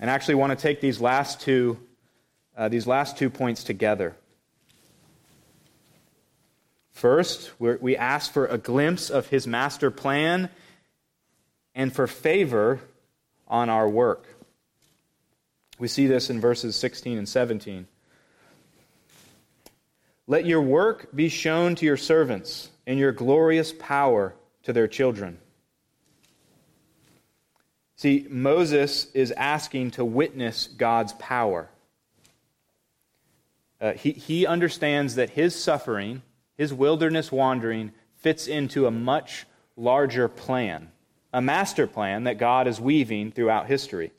and 0.00 0.08
actually 0.08 0.36
want 0.36 0.56
to 0.56 0.60
take 0.60 0.80
these 0.80 1.00
last 1.00 1.40
two, 1.40 1.78
uh, 2.56 2.68
these 2.68 2.86
last 2.86 3.18
two 3.18 3.28
points 3.28 3.64
together. 3.64 4.14
First, 6.92 7.50
we 7.58 7.96
ask 7.96 8.32
for 8.32 8.46
a 8.46 8.56
glimpse 8.56 9.10
of 9.10 9.26
his 9.26 9.48
master 9.48 9.90
plan 9.90 10.48
and 11.74 11.92
for 11.92 12.06
favor 12.06 12.78
on 13.48 13.68
our 13.68 13.88
work. 13.88 14.26
We 15.80 15.88
see 15.88 16.06
this 16.06 16.30
in 16.30 16.40
verses 16.40 16.76
16 16.76 17.18
and 17.18 17.28
17. 17.28 17.88
Let 20.28 20.46
your 20.46 20.62
work 20.62 21.08
be 21.12 21.28
shown 21.28 21.74
to 21.76 21.84
your 21.84 21.96
servants, 21.96 22.70
and 22.86 22.96
your 22.96 23.10
glorious 23.10 23.72
power 23.72 24.34
to 24.62 24.72
their 24.72 24.88
children. 24.88 25.38
See, 27.96 28.26
Moses 28.28 29.10
is 29.12 29.30
asking 29.32 29.92
to 29.92 30.04
witness 30.04 30.66
God's 30.66 31.12
power. 31.14 31.68
Uh, 33.80 33.92
he, 33.92 34.12
he 34.12 34.46
understands 34.46 35.14
that 35.16 35.30
his 35.30 35.54
suffering, 35.54 36.22
his 36.56 36.72
wilderness 36.74 37.30
wandering, 37.30 37.92
fits 38.16 38.46
into 38.46 38.86
a 38.86 38.90
much 38.90 39.46
larger 39.76 40.28
plan, 40.28 40.90
a 41.32 41.40
master 41.40 41.86
plan 41.86 42.24
that 42.24 42.38
God 42.38 42.66
is 42.66 42.80
weaving 42.80 43.32
throughout 43.32 43.66
history. 43.66 44.12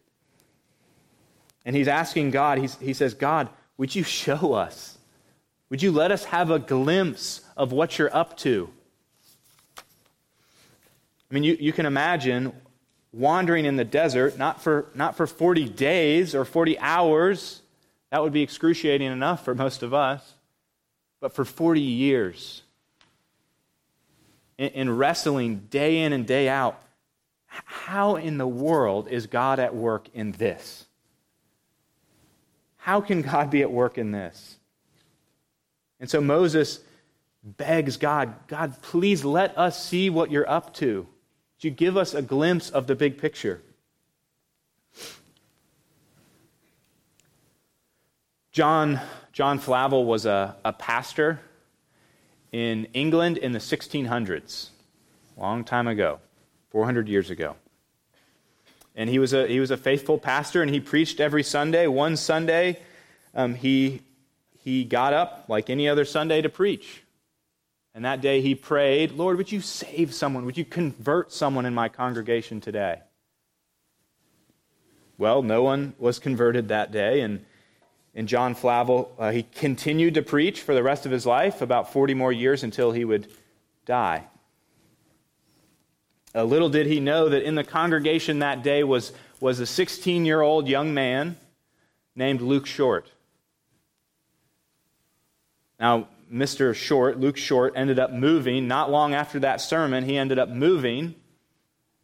And 1.65 1.75
he's 1.75 1.87
asking 1.87 2.31
God, 2.31 2.57
he's, 2.57 2.75
he 2.77 2.93
says, 2.93 3.13
God, 3.13 3.49
would 3.77 3.95
you 3.95 4.03
show 4.03 4.53
us? 4.53 4.97
Would 5.69 5.81
you 5.81 5.91
let 5.91 6.11
us 6.11 6.25
have 6.25 6.51
a 6.51 6.59
glimpse 6.59 7.41
of 7.57 7.71
what 7.71 7.97
you're 7.97 8.15
up 8.15 8.37
to? 8.37 8.69
I 11.33 11.35
mean, 11.35 11.45
you, 11.45 11.57
you 11.59 11.73
can 11.73 11.87
imagine 11.87 12.53
wandering 13.11 13.65
in 13.65 13.75
the 13.75 13.83
desert, 13.83 14.37
not 14.37 14.61
for, 14.61 14.91
not 14.93 15.17
for 15.17 15.25
40 15.25 15.67
days 15.67 16.35
or 16.35 16.45
40 16.45 16.77
hours. 16.77 17.63
That 18.11 18.21
would 18.21 18.33
be 18.33 18.43
excruciating 18.43 19.11
enough 19.11 19.43
for 19.43 19.55
most 19.55 19.81
of 19.81 19.95
us. 19.95 20.35
But 21.19 21.33
for 21.33 21.43
40 21.43 21.81
years, 21.81 22.61
in, 24.59 24.69
in 24.69 24.95
wrestling 24.95 25.65
day 25.71 26.03
in 26.03 26.13
and 26.13 26.27
day 26.27 26.47
out, 26.49 26.79
how 27.47 28.17
in 28.17 28.37
the 28.37 28.47
world 28.47 29.07
is 29.07 29.25
God 29.25 29.57
at 29.57 29.73
work 29.73 30.09
in 30.13 30.33
this? 30.33 30.85
How 32.77 33.01
can 33.01 33.23
God 33.23 33.49
be 33.49 33.63
at 33.63 33.71
work 33.71 33.97
in 33.97 34.11
this? 34.11 34.59
And 35.99 36.07
so 36.07 36.21
Moses 36.21 36.79
begs 37.43 37.97
God, 37.97 38.35
God, 38.47 38.79
please 38.83 39.25
let 39.25 39.57
us 39.57 39.83
see 39.83 40.11
what 40.11 40.29
you're 40.29 40.47
up 40.47 40.75
to. 40.75 41.07
You 41.63 41.71
give 41.71 41.97
us 41.97 42.13
a 42.13 42.21
glimpse 42.21 42.69
of 42.69 42.87
the 42.87 42.95
big 42.95 43.17
picture? 43.17 43.61
John, 48.51 48.99
John 49.31 49.57
Flavel 49.57 50.05
was 50.05 50.25
a, 50.25 50.55
a 50.63 50.73
pastor 50.73 51.39
in 52.51 52.85
England 52.93 53.37
in 53.37 53.51
the 53.51 53.59
1600s, 53.59 54.69
long 55.37 55.63
time 55.63 55.87
ago, 55.87 56.19
400 56.69 57.07
years 57.07 57.29
ago. 57.31 57.55
And 58.95 59.09
he 59.09 59.17
was 59.17 59.33
a, 59.33 59.47
he 59.47 59.59
was 59.59 59.71
a 59.71 59.77
faithful 59.77 60.19
pastor, 60.19 60.61
and 60.61 60.69
he 60.69 60.79
preached 60.79 61.19
every 61.19 61.41
Sunday. 61.41 61.87
One 61.87 62.15
Sunday, 62.15 62.79
um, 63.33 63.55
he, 63.55 64.01
he 64.63 64.83
got 64.83 65.13
up 65.13 65.45
like 65.47 65.71
any 65.71 65.89
other 65.89 66.05
Sunday 66.05 66.41
to 66.43 66.49
preach. 66.49 67.02
And 67.95 68.05
that 68.05 68.21
day 68.21 68.41
he 68.41 68.55
prayed, 68.55 69.11
Lord, 69.11 69.37
would 69.37 69.51
you 69.51 69.61
save 69.61 70.13
someone? 70.13 70.45
Would 70.45 70.57
you 70.57 70.65
convert 70.65 71.31
someone 71.31 71.65
in 71.65 71.73
my 71.73 71.89
congregation 71.89 72.59
today? 72.59 73.01
Well, 75.17 75.43
no 75.43 75.61
one 75.61 75.93
was 75.99 76.17
converted 76.17 76.69
that 76.69 76.91
day, 76.91 77.21
and 77.21 77.45
and 78.15 78.27
John 78.27 78.53
Flavel, 78.53 79.11
uh, 79.17 79.31
he 79.31 79.43
continued 79.43 80.13
to 80.15 80.21
preach 80.21 80.61
for 80.61 80.75
the 80.75 80.83
rest 80.83 81.05
of 81.05 81.11
his 81.11 81.25
life, 81.25 81.61
about 81.61 81.91
40 81.91 82.13
more 82.13 82.31
years 82.31 82.63
until 82.63 82.91
he 82.91 83.05
would 83.05 83.27
die. 83.85 84.25
Uh, 86.35 86.43
little 86.43 86.69
did 86.69 86.85
he 86.85 86.99
know 86.99 87.29
that 87.29 87.43
in 87.43 87.55
the 87.55 87.63
congregation 87.63 88.39
that 88.39 88.63
day 88.63 88.83
was, 88.83 89.13
was 89.39 89.59
a 89.59 89.65
16 89.65 90.25
year 90.25 90.41
old 90.41 90.67
young 90.67 90.93
man 90.93 91.37
named 92.15 92.41
Luke 92.41 92.67
Short. 92.67 93.11
Now, 95.79 96.07
Mr. 96.33 96.73
Short, 96.73 97.19
Luke 97.19 97.37
Short, 97.37 97.73
ended 97.75 97.99
up 97.99 98.11
moving, 98.11 98.67
not 98.67 98.89
long 98.89 99.13
after 99.13 99.39
that 99.39 99.61
sermon, 99.61 100.03
he 100.03 100.17
ended 100.17 100.39
up 100.39 100.49
moving 100.49 101.13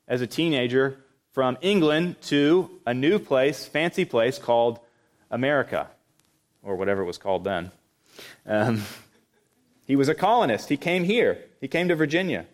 as 0.08 0.22
a 0.22 0.28
teenager 0.28 1.00
from 1.32 1.58
England 1.62 2.22
to 2.22 2.70
a 2.86 2.94
new 2.94 3.18
place, 3.18 3.66
fancy 3.66 4.06
place 4.06 4.38
called 4.38 4.80
America 5.32 5.88
or 6.62 6.76
whatever 6.76 7.02
it 7.02 7.06
was 7.06 7.18
called 7.18 7.44
then. 7.44 7.72
Um, 8.46 8.84
he 9.86 9.96
was 9.96 10.10
a 10.10 10.16
colonist. 10.16 10.70
He 10.70 10.78
came 10.78 11.04
here. 11.04 11.44
He 11.62 11.68
came 11.68 11.88
to 11.88 11.96
Virginia, 11.96 12.46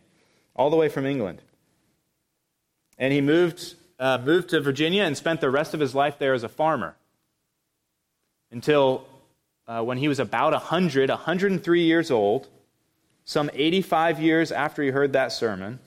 all 0.55 0.69
the 0.69 0.75
way 0.77 0.87
from 0.87 1.05
England. 1.05 1.41
And 2.97 3.11
he 3.11 3.19
moved, 3.19 3.75
uh, 3.99 4.19
moved 4.23 4.49
to 4.49 4.61
Virginia 4.61 5.03
and 5.03 5.17
spent 5.17 5.41
the 5.41 5.49
rest 5.49 5.73
of 5.73 5.79
his 5.79 5.93
life 5.93 6.17
there 6.19 6.33
as 6.33 6.43
a 6.43 6.49
farmer 6.49 6.95
until 8.51 9.05
uh, 9.67 9.81
when 9.83 9.97
he 9.97 10.07
was 10.07 10.19
about 10.19 10.53
100, 10.53 11.09
103 11.09 11.83
years 11.83 12.11
old, 12.11 12.47
some 13.23 13.49
85 13.53 14.19
years 14.19 14.51
after 14.51 14.83
he 14.83 14.89
heard 14.89 15.13
that 15.13 15.31
sermon. 15.31 15.79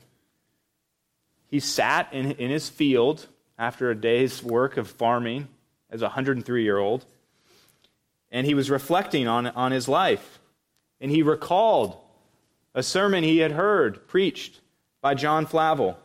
He 1.46 1.60
sat 1.60 2.12
in, 2.12 2.32
in 2.32 2.50
his 2.50 2.68
field 2.68 3.26
after 3.58 3.90
a 3.90 3.94
day's 3.94 4.42
work 4.42 4.76
of 4.76 4.88
farming 4.88 5.48
as 5.90 6.02
a 6.02 6.06
103 6.06 6.62
year 6.62 6.78
old 6.78 7.04
and 8.30 8.46
he 8.46 8.54
was 8.54 8.70
reflecting 8.70 9.26
on, 9.26 9.46
on 9.46 9.72
his 9.72 9.88
life. 9.88 10.38
And 11.00 11.10
he 11.10 11.22
recalled 11.22 11.96
a 12.74 12.82
sermon 12.82 13.24
he 13.24 13.38
had 13.38 13.52
heard 13.52 14.06
preached 14.08 14.60
by 15.00 15.14
John 15.14 15.46
Flavel. 15.46 15.98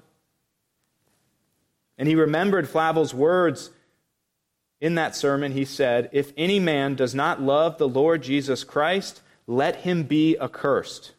And 1.97 2.07
he 2.07 2.15
remembered 2.15 2.69
Flavel's 2.69 3.13
words 3.13 3.69
in 4.84 4.96
that 4.96 5.15
sermon. 5.15 5.54
He 5.54 5.63
said, 5.63 6.10
If 6.12 6.34
any 6.36 6.60
man 6.60 6.96
does 6.96 7.15
not 7.15 7.41
love 7.41 7.78
the 7.78 7.88
Lord 7.88 8.22
Jesus 8.22 8.65
Christ, 8.65 9.22
let 9.48 9.78
him 9.78 10.04
be 10.04 10.38
accursed. 10.38 11.13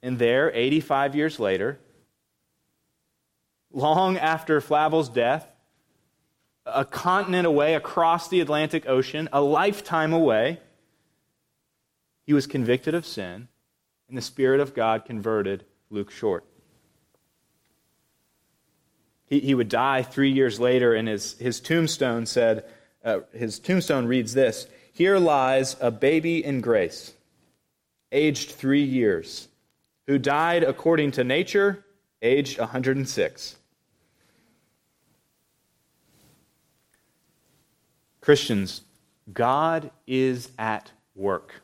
And 0.00 0.16
there, 0.16 0.52
85 0.54 1.16
years 1.16 1.40
later, 1.40 1.80
long 3.72 4.16
after 4.16 4.60
Flavel's 4.60 5.08
death, 5.08 5.44
a 6.64 6.84
continent 6.84 7.46
away, 7.46 7.74
across 7.74 8.28
the 8.28 8.40
Atlantic 8.40 8.88
Ocean, 8.88 9.28
a 9.32 9.42
lifetime 9.42 10.12
away. 10.12 10.60
He 12.26 12.32
was 12.32 12.46
convicted 12.46 12.94
of 12.94 13.04
sin, 13.04 13.48
and 14.08 14.16
the 14.16 14.22
Spirit 14.22 14.60
of 14.60 14.72
God 14.72 15.04
converted 15.04 15.64
Luke 15.90 16.12
Short. 16.12 16.44
He, 19.26 19.40
he 19.40 19.54
would 19.54 19.68
die 19.68 20.02
three 20.02 20.30
years 20.30 20.60
later, 20.60 20.94
and 20.94 21.08
his, 21.08 21.38
his 21.38 21.60
tombstone 21.60 22.26
said, 22.26 22.64
uh, 23.04 23.20
his 23.32 23.58
tombstone 23.58 24.06
reads 24.06 24.34
this 24.34 24.66
Here 24.92 25.18
lies 25.18 25.76
a 25.80 25.90
baby 25.90 26.44
in 26.44 26.60
grace, 26.60 27.12
aged 28.12 28.50
three 28.50 28.84
years, 28.84 29.48
who 30.06 30.18
died 30.18 30.62
according 30.62 31.12
to 31.12 31.24
nature, 31.24 31.84
aged 32.22 32.58
106. 32.58 33.56
Christians, 38.20 38.80
God 39.32 39.90
is 40.06 40.50
at 40.58 40.90
work. 41.14 41.60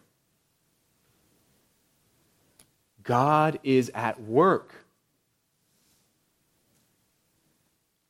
God 3.02 3.58
is 3.62 3.90
at 3.94 4.20
work. 4.20 4.79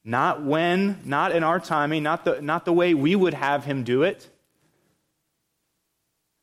Not 0.05 0.43
when, 0.43 1.01
not 1.05 1.33
in 1.33 1.45
our 1.45 1.61
timing, 1.61 2.03
not 2.03 2.25
the, 2.25 2.41
not 2.41 2.65
the 2.65 2.73
way 2.73 2.95
we 2.95 3.15
would 3.15 3.35
have 3.35 3.65
him 3.65 3.85
do 3.85 4.03
it, 4.03 4.29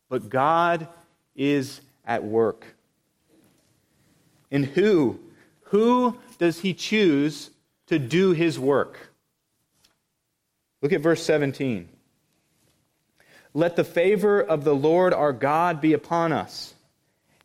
but 0.09 0.29
God 0.29 0.87
is 1.35 1.81
at 2.05 2.23
work. 2.23 2.65
And 4.51 4.65
who? 4.65 5.19
Who 5.63 6.17
does 6.37 6.59
he 6.59 6.73
choose 6.73 7.49
to 7.87 7.99
do 7.99 8.31
his 8.31 8.59
work? 8.59 9.11
Look 10.81 10.93
at 10.93 11.01
verse 11.01 11.23
17. 11.23 11.89
Let 13.53 13.75
the 13.75 13.83
favor 13.83 14.39
of 14.39 14.63
the 14.63 14.75
Lord 14.75 15.13
our 15.13 15.33
God 15.33 15.81
be 15.81 15.93
upon 15.93 16.31
us, 16.31 16.75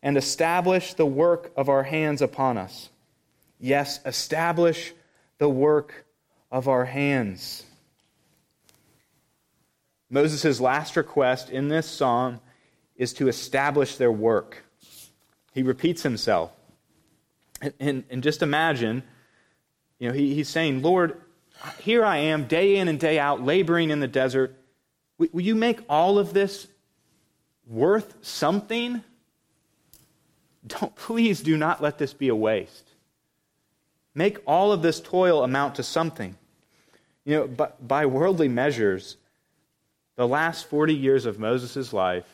and 0.03 0.17
establish 0.17 0.95
the 0.95 1.07
work 1.07 1.51
of 1.57 1.69
our 1.69 1.85
hands 1.85 2.21
upon 2.21 2.59
us. 2.59 2.91
Yes, 3.59 4.01
establish 4.05 4.93
the 5.43 5.49
work 5.49 6.05
of 6.53 6.69
our 6.69 6.85
hands. 6.85 7.65
Moses' 10.09 10.61
last 10.61 10.97
request 10.97 11.51
in 11.51 11.67
this 11.67 11.85
psalm 11.85 12.39
is 12.95 13.13
to 13.15 13.27
establish 13.27 13.97
their 13.97 14.13
work. 14.13 14.63
He 15.53 15.65
repeats 15.65 16.05
himself. 16.05 16.53
And, 17.61 17.75
and, 17.81 18.05
and 18.09 18.23
just 18.23 18.41
imagine, 18.41 19.03
you 19.99 20.07
know, 20.07 20.15
he, 20.15 20.33
he's 20.33 20.49
saying, 20.49 20.81
Lord, 20.81 21.21
here 21.81 22.05
I 22.05 22.19
am, 22.19 22.47
day 22.47 22.77
in 22.77 22.87
and 22.87 23.01
day 23.01 23.19
out, 23.19 23.43
laboring 23.43 23.91
in 23.91 23.99
the 23.99 24.07
desert 24.07 24.57
Will 25.19 25.43
you 25.43 25.57
make 25.57 25.81
all 25.89 26.21
of 26.21 26.33
this 26.33 26.69
worth 27.67 28.15
something? 28.23 29.03
Don't, 30.65 30.95
please 30.95 31.41
do 31.41 31.57
not 31.57 31.83
let 31.83 31.99
this 31.99 32.15
be 32.15 32.29
a 32.29 32.37
waste. 32.37 32.92
Make 34.15 34.39
all 34.47 34.73
of 34.73 34.83
this 34.83 35.01
toil 35.01 35.43
amount 35.43 35.77
to 35.77 35.83
something. 35.83 36.37
You 37.25 37.37
know, 37.37 37.47
but 37.47 37.87
by 37.87 38.07
worldly 38.07 38.49
measures, 38.49 39.17
the 40.17 40.29
last 40.29 40.67
40 40.67 40.95
years 40.95 41.25
of 41.25 41.39
Moses' 41.39 41.93
life 41.93 42.27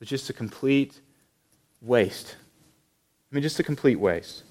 was 0.00 0.08
just 0.08 0.30
a 0.30 0.32
complete 0.32 1.00
waste. 1.80 2.36
I 3.30 3.34
mean, 3.34 3.42
just 3.42 3.60
a 3.60 3.64
complete 3.64 4.00
waste. 4.00 4.42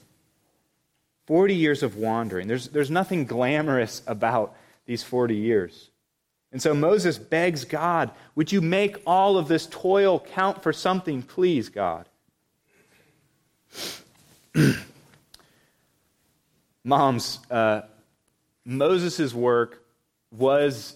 40 1.26 1.56
years 1.56 1.84
of 1.84 1.96
wandering. 1.96 2.48
There's, 2.48 2.68
there's 2.70 2.92
nothing 2.92 3.26
glamorous 3.26 4.02
about 4.08 4.56
these 4.86 5.04
40 5.04 5.36
years. 5.36 5.90
And 6.52 6.62
so 6.62 6.74
Moses 6.74 7.18
begs 7.18 7.66
God, 7.66 8.12
Would 8.36 8.52
you 8.52 8.62
make 8.62 8.98
all 9.08 9.38
of 9.38 9.48
this 9.48 9.66
toil 9.66 10.20
count 10.20 10.62
for 10.62 10.72
something, 10.72 11.24
please, 11.24 11.70
God? 11.70 12.08
Moms, 16.84 17.40
uh, 17.50 17.82
Moses' 18.66 19.34
work 19.34 19.84
was 20.32 20.96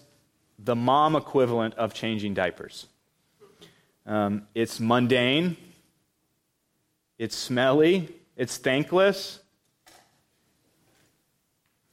the 0.59 0.75
mom 0.75 1.15
equivalent 1.15 1.75
of 1.75 1.93
changing 1.93 2.33
diapers. 2.33 2.87
Um, 4.05 4.47
it's 4.55 4.79
mundane, 4.79 5.57
it's 7.17 7.35
smelly, 7.35 8.13
it's 8.35 8.57
thankless. 8.57 9.39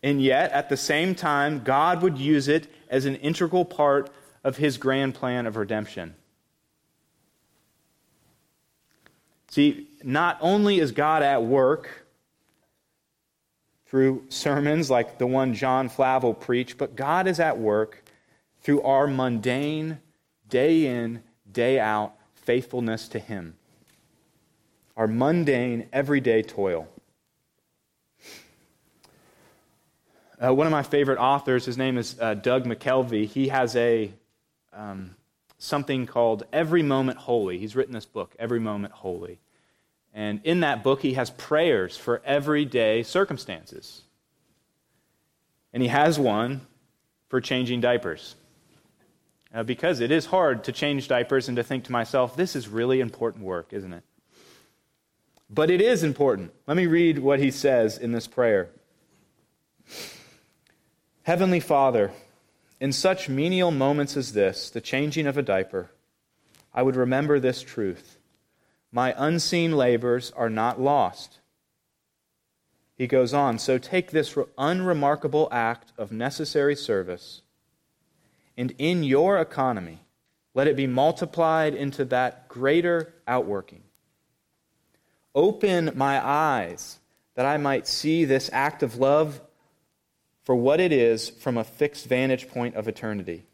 And 0.03 0.21
yet, 0.21 0.53
at 0.53 0.69
the 0.69 0.77
same 0.77 1.15
time, 1.15 1.63
God 1.65 2.03
would 2.03 2.19
use 2.19 2.47
it 2.49 2.69
as 2.91 3.07
an 3.07 3.17
integral 3.17 3.65
part 3.65 4.11
of 4.45 4.59
his 4.59 4.77
grand 4.77 5.15
plan 5.15 5.47
of 5.47 5.57
redemption. 5.57 6.15
See, 9.49 9.89
not 10.03 10.37
only 10.41 10.79
is 10.79 10.93
God 10.93 11.23
at 11.23 11.43
work 11.45 12.04
through 13.87 14.25
sermons 14.29 14.91
like 14.91 15.19
the 15.19 15.27
one 15.27 15.55
John 15.55 15.89
Flavel 15.89 16.35
preached, 16.35 16.79
but 16.79 16.97
God 16.97 17.27
is 17.27 17.39
at 17.41 17.59
work 17.59 18.03
through 18.61 18.83
our 18.83 19.07
mundane, 19.07 19.99
day 20.49 20.87
in, 20.87 21.23
day 21.51 21.79
out 21.79 22.15
faithfulness 22.35 23.09
to 23.09 23.19
Him. 23.19 23.57
Our 24.97 25.07
mundane, 25.07 25.89
everyday 25.93 26.43
toil. 26.43 26.89
Uh, 30.45 30.53
one 30.53 30.67
of 30.67 30.71
my 30.73 30.83
favorite 30.83 31.19
authors, 31.19 31.65
his 31.65 31.79
name 31.79 31.97
is 31.97 32.17
uh, 32.21 32.35
Doug 32.35 32.65
McKelvey. 32.65 33.27
He 33.27 33.49
has 33.49 33.77
a 33.77 34.13
um, 34.73 35.15
something 35.59 36.07
called 36.07 36.45
Every 36.53 36.83
Moment 36.83 37.19
Holy. 37.19 37.59
He's 37.59 37.77
written 37.77 37.95
this 37.95 38.07
book, 38.07 38.35
Every 38.39 38.61
Moment 38.61 38.93
Holy. 38.93 39.39
And 40.15 40.41
in 40.45 40.61
that 40.61 40.85
book, 40.85 41.03
he 41.03 41.15
has 41.15 41.31
prayers 41.31 41.97
for 41.97 42.23
everyday 42.25 43.03
circumstances. 43.03 44.03
And 45.73 45.83
he 45.83 45.89
has 45.89 46.19
one 46.21 46.61
for 47.29 47.41
changing 47.41 47.81
diapers. 47.81 48.37
Uh, 49.53 49.65
because 49.65 50.01
it 50.01 50.13
is 50.13 50.27
hard 50.27 50.65
to 50.65 50.73
change 50.73 51.09
diapers 51.09 51.49
and 51.49 51.57
to 51.57 51.65
think 51.65 51.85
to 51.85 51.93
myself, 51.93 52.37
this 52.37 52.55
is 52.55 52.69
really 52.69 53.01
important 53.01 53.45
work, 53.45 53.73
isn't 53.73 53.93
it? 53.93 54.05
But 55.51 55.69
it 55.71 55.81
is 55.81 56.03
important. 56.03 56.53
Let 56.67 56.77
me 56.77 56.87
read 56.87 57.19
what 57.19 57.41
he 57.41 57.51
says 57.51 57.99
in 57.99 58.13
this 58.13 58.27
prayer 58.27 58.71
Heavenly 61.25 61.61
Father, 61.61 62.13
in 62.81 62.93
such 62.93 63.29
menial 63.29 63.71
moments 63.71 64.17
as 64.17 64.33
this, 64.33 64.71
the 64.71 64.81
changing 64.81 65.27
of 65.27 65.39
a 65.39 65.43
diaper, 65.43 65.91
I 66.73 66.83
would 66.83 66.97
remember 66.97 67.41
this 67.41 67.63
truth 67.63 68.14
My 68.95 69.13
unseen 69.17 69.77
labors 69.77 70.31
are 70.37 70.49
not 70.49 70.81
lost. 70.81 71.41
He 72.97 73.09
goes 73.09 73.35
on, 73.35 73.59
so 73.59 73.77
take 73.77 74.13
this 74.13 74.39
unremarkable 74.57 75.49
act 75.51 75.93
of 75.99 76.13
necessary 76.13 76.77
service, 76.77 77.43
and 78.57 78.73
in 78.79 79.03
your 79.03 79.39
economy, 79.39 79.99
let 80.55 80.69
it 80.69 80.77
be 80.77 80.87
multiplied 80.87 81.75
into 81.75 82.05
that 82.05 82.47
greater 82.47 83.13
outworking. 83.27 83.83
Open 85.35 85.91
my 85.97 86.25
eyes 86.25 87.01
that 87.35 87.47
I 87.47 87.57
might 87.57 87.89
see 87.89 88.25
this 88.25 88.49
act 88.53 88.85
of 88.85 88.99
love 88.99 89.41
for 90.45 90.55
what 90.55 90.79
it 90.79 90.93
is 90.93 91.31
from 91.31 91.59
a 91.59 91.65
fixed 91.65 92.07
vantage 92.07 92.49
point 92.49 92.77
of 92.77 92.87
eternity. 92.87 93.45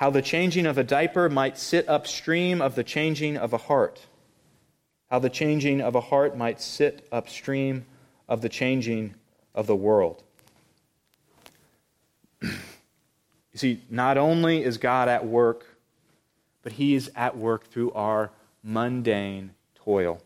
How 0.00 0.08
the 0.08 0.22
changing 0.22 0.64
of 0.64 0.78
a 0.78 0.82
diaper 0.82 1.28
might 1.28 1.58
sit 1.58 1.86
upstream 1.86 2.62
of 2.62 2.74
the 2.74 2.82
changing 2.82 3.36
of 3.36 3.52
a 3.52 3.58
heart. 3.58 4.06
How 5.10 5.18
the 5.18 5.28
changing 5.28 5.82
of 5.82 5.94
a 5.94 6.00
heart 6.00 6.38
might 6.38 6.58
sit 6.58 7.06
upstream 7.12 7.84
of 8.26 8.40
the 8.40 8.48
changing 8.48 9.14
of 9.54 9.66
the 9.66 9.76
world. 9.76 10.22
you 12.40 12.48
see, 13.54 13.82
not 13.90 14.16
only 14.16 14.64
is 14.64 14.78
God 14.78 15.10
at 15.10 15.26
work, 15.26 15.66
but 16.62 16.72
He 16.72 16.94
is 16.94 17.10
at 17.14 17.36
work 17.36 17.66
through 17.66 17.92
our 17.92 18.30
mundane 18.64 19.50
toil 19.74 20.22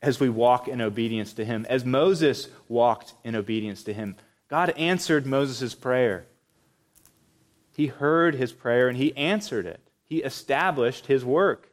as 0.00 0.20
we 0.20 0.28
walk 0.28 0.68
in 0.68 0.80
obedience 0.80 1.32
to 1.32 1.44
him. 1.44 1.66
As 1.68 1.84
Moses 1.84 2.46
walked 2.68 3.14
in 3.24 3.34
obedience 3.34 3.82
to 3.82 3.92
him, 3.92 4.14
God 4.48 4.70
answered 4.76 5.26
Moses' 5.26 5.74
prayer. 5.74 6.26
He 7.74 7.88
heard 7.88 8.36
his 8.36 8.52
prayer 8.52 8.88
and 8.88 8.96
he 8.96 9.16
answered 9.16 9.66
it. 9.66 9.80
He 10.04 10.18
established 10.18 11.06
his 11.06 11.24
work. 11.24 11.68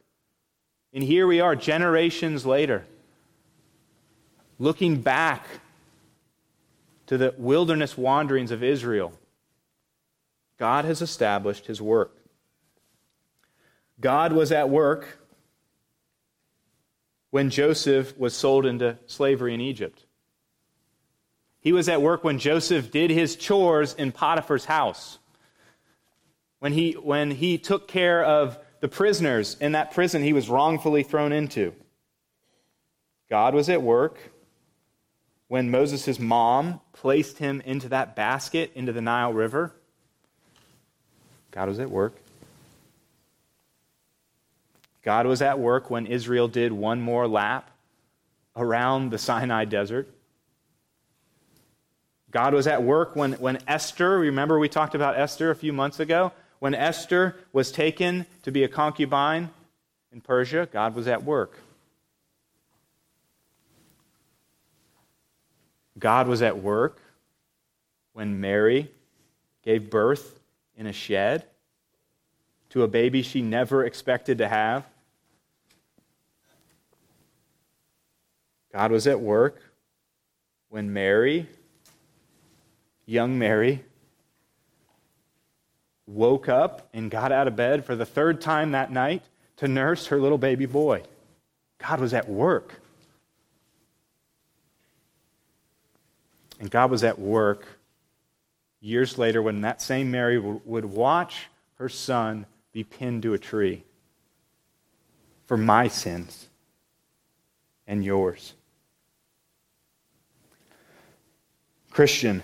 And 0.92 1.02
here 1.02 1.26
we 1.26 1.40
are, 1.40 1.56
generations 1.56 2.44
later, 2.44 2.84
looking 4.58 5.00
back 5.00 5.46
to 7.06 7.16
the 7.16 7.34
wilderness 7.38 7.96
wanderings 7.96 8.50
of 8.50 8.62
Israel. 8.62 9.12
God 10.58 10.84
has 10.84 11.00
established 11.02 11.66
his 11.66 11.80
work. 11.80 12.16
God 14.00 14.32
was 14.32 14.52
at 14.52 14.68
work 14.68 15.18
when 17.30 17.48
Joseph 17.48 18.16
was 18.18 18.34
sold 18.34 18.66
into 18.66 18.98
slavery 19.06 19.54
in 19.54 19.60
Egypt. 19.60 20.04
He 21.60 21.72
was 21.72 21.88
at 21.88 22.02
work 22.02 22.24
when 22.24 22.38
Joseph 22.38 22.90
did 22.90 23.10
his 23.10 23.36
chores 23.36 23.94
in 23.94 24.12
Potiphar's 24.12 24.64
house. 24.64 25.18
When 26.62 26.72
he, 26.72 26.92
when 26.92 27.32
he 27.32 27.58
took 27.58 27.88
care 27.88 28.24
of 28.24 28.56
the 28.78 28.86
prisoners 28.86 29.56
in 29.60 29.72
that 29.72 29.90
prison 29.90 30.22
he 30.22 30.32
was 30.32 30.48
wrongfully 30.48 31.02
thrown 31.02 31.32
into. 31.32 31.74
God 33.28 33.52
was 33.52 33.68
at 33.68 33.82
work 33.82 34.16
when 35.48 35.72
Moses' 35.72 36.20
mom 36.20 36.80
placed 36.92 37.38
him 37.38 37.62
into 37.62 37.88
that 37.88 38.14
basket 38.14 38.70
into 38.76 38.92
the 38.92 39.00
Nile 39.00 39.32
River. 39.32 39.74
God 41.50 41.68
was 41.68 41.80
at 41.80 41.90
work. 41.90 42.14
God 45.02 45.26
was 45.26 45.42
at 45.42 45.58
work 45.58 45.90
when 45.90 46.06
Israel 46.06 46.46
did 46.46 46.70
one 46.70 47.00
more 47.00 47.26
lap 47.26 47.72
around 48.54 49.10
the 49.10 49.18
Sinai 49.18 49.64
desert. 49.64 50.08
God 52.30 52.54
was 52.54 52.68
at 52.68 52.84
work 52.84 53.16
when, 53.16 53.32
when 53.32 53.58
Esther, 53.66 54.20
remember 54.20 54.60
we 54.60 54.68
talked 54.68 54.94
about 54.94 55.18
Esther 55.18 55.50
a 55.50 55.56
few 55.56 55.72
months 55.72 55.98
ago? 55.98 56.30
When 56.62 56.76
Esther 56.76 57.34
was 57.52 57.72
taken 57.72 58.24
to 58.44 58.52
be 58.52 58.62
a 58.62 58.68
concubine 58.68 59.50
in 60.12 60.20
Persia, 60.20 60.68
God 60.70 60.94
was 60.94 61.08
at 61.08 61.24
work. 61.24 61.58
God 65.98 66.28
was 66.28 66.40
at 66.40 66.56
work 66.56 67.00
when 68.12 68.40
Mary 68.40 68.88
gave 69.64 69.90
birth 69.90 70.38
in 70.76 70.86
a 70.86 70.92
shed 70.92 71.46
to 72.70 72.84
a 72.84 72.86
baby 72.86 73.22
she 73.22 73.42
never 73.42 73.84
expected 73.84 74.38
to 74.38 74.46
have. 74.46 74.86
God 78.72 78.92
was 78.92 79.08
at 79.08 79.18
work 79.18 79.60
when 80.68 80.92
Mary, 80.92 81.48
young 83.04 83.36
Mary, 83.36 83.82
woke 86.14 86.48
up 86.48 86.88
and 86.92 87.10
got 87.10 87.32
out 87.32 87.48
of 87.48 87.56
bed 87.56 87.84
for 87.84 87.96
the 87.96 88.06
third 88.06 88.40
time 88.40 88.72
that 88.72 88.90
night 88.90 89.22
to 89.56 89.68
nurse 89.68 90.06
her 90.06 90.18
little 90.18 90.38
baby 90.38 90.66
boy. 90.66 91.02
God 91.78 92.00
was 92.00 92.14
at 92.14 92.28
work. 92.28 92.80
And 96.60 96.70
God 96.70 96.90
was 96.90 97.02
at 97.02 97.18
work 97.18 97.66
years 98.80 99.18
later 99.18 99.42
when 99.42 99.62
that 99.62 99.80
same 99.80 100.10
Mary 100.10 100.38
would 100.38 100.84
watch 100.84 101.48
her 101.76 101.88
son 101.88 102.46
be 102.72 102.84
pinned 102.84 103.22
to 103.22 103.34
a 103.34 103.38
tree 103.38 103.84
for 105.46 105.56
my 105.56 105.88
sins 105.88 106.48
and 107.86 108.04
yours. 108.04 108.54
Christian, 111.90 112.42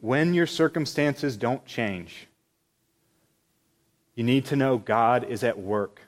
when 0.00 0.32
your 0.32 0.46
circumstances 0.46 1.36
don't 1.36 1.64
change, 1.66 2.26
you 4.20 4.24
need 4.24 4.44
to 4.44 4.54
know 4.54 4.76
God 4.76 5.24
is 5.30 5.42
at 5.44 5.58
work. 5.58 5.98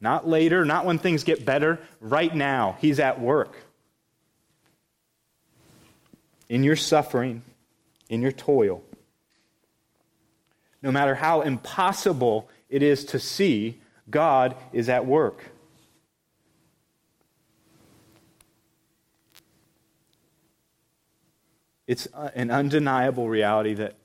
Not 0.00 0.26
later, 0.26 0.64
not 0.64 0.86
when 0.86 0.96
things 0.96 1.24
get 1.24 1.44
better. 1.44 1.78
Right 2.00 2.34
now, 2.34 2.78
He's 2.80 2.98
at 2.98 3.20
work. 3.20 3.54
In 6.48 6.64
your 6.64 6.74
suffering, 6.74 7.42
in 8.08 8.22
your 8.22 8.32
toil. 8.32 8.82
No 10.80 10.90
matter 10.90 11.14
how 11.14 11.42
impossible 11.42 12.48
it 12.70 12.82
is 12.82 13.04
to 13.04 13.18
see, 13.18 13.78
God 14.08 14.56
is 14.72 14.88
at 14.88 15.04
work. 15.04 15.44
It's 21.86 22.08
an 22.34 22.50
undeniable 22.50 23.28
reality 23.28 23.74
that 23.74 23.96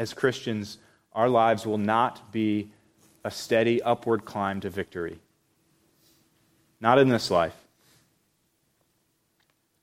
as 0.00 0.14
Christians, 0.14 0.78
our 1.12 1.28
lives 1.28 1.66
will 1.66 1.76
not 1.76 2.32
be 2.32 2.70
a 3.22 3.30
steady 3.30 3.82
upward 3.82 4.24
climb 4.24 4.58
to 4.62 4.70
victory. 4.70 5.18
Not 6.80 6.98
in 6.98 7.10
this 7.10 7.30
life. 7.30 7.54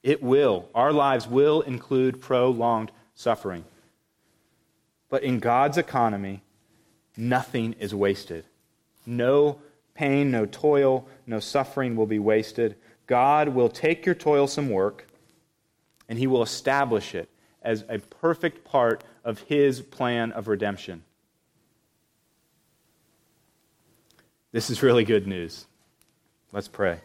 It 0.01 0.23
will. 0.23 0.69
Our 0.73 0.91
lives 0.91 1.27
will 1.27 1.61
include 1.61 2.19
prolonged 2.19 2.91
suffering. 3.13 3.63
But 5.07 5.21
in 5.21 5.37
God's 5.37 5.77
economy, 5.77 6.41
nothing 7.15 7.73
is 7.73 7.93
wasted. 7.93 8.43
No 9.05 9.59
pain, 9.93 10.31
no 10.31 10.47
toil, 10.47 11.07
no 11.27 11.39
suffering 11.39 11.95
will 11.95 12.07
be 12.07 12.17
wasted. 12.17 12.75
God 13.05 13.49
will 13.49 13.69
take 13.69 14.03
your 14.03 14.15
toilsome 14.15 14.69
work 14.69 15.07
and 16.09 16.17
he 16.17 16.25
will 16.25 16.41
establish 16.41 17.13
it 17.13 17.29
as 17.61 17.83
a 17.87 17.99
perfect 17.99 18.63
part 18.63 19.03
of 19.27 19.39
his 19.41 19.81
plan 19.81 20.31
of 20.31 20.47
redemption. 20.47 21.03
This 24.53 24.69
is 24.69 24.81
really 24.81 25.03
good 25.03 25.27
news. 25.27 25.65
Let's 26.53 26.69
pray. 26.69 27.01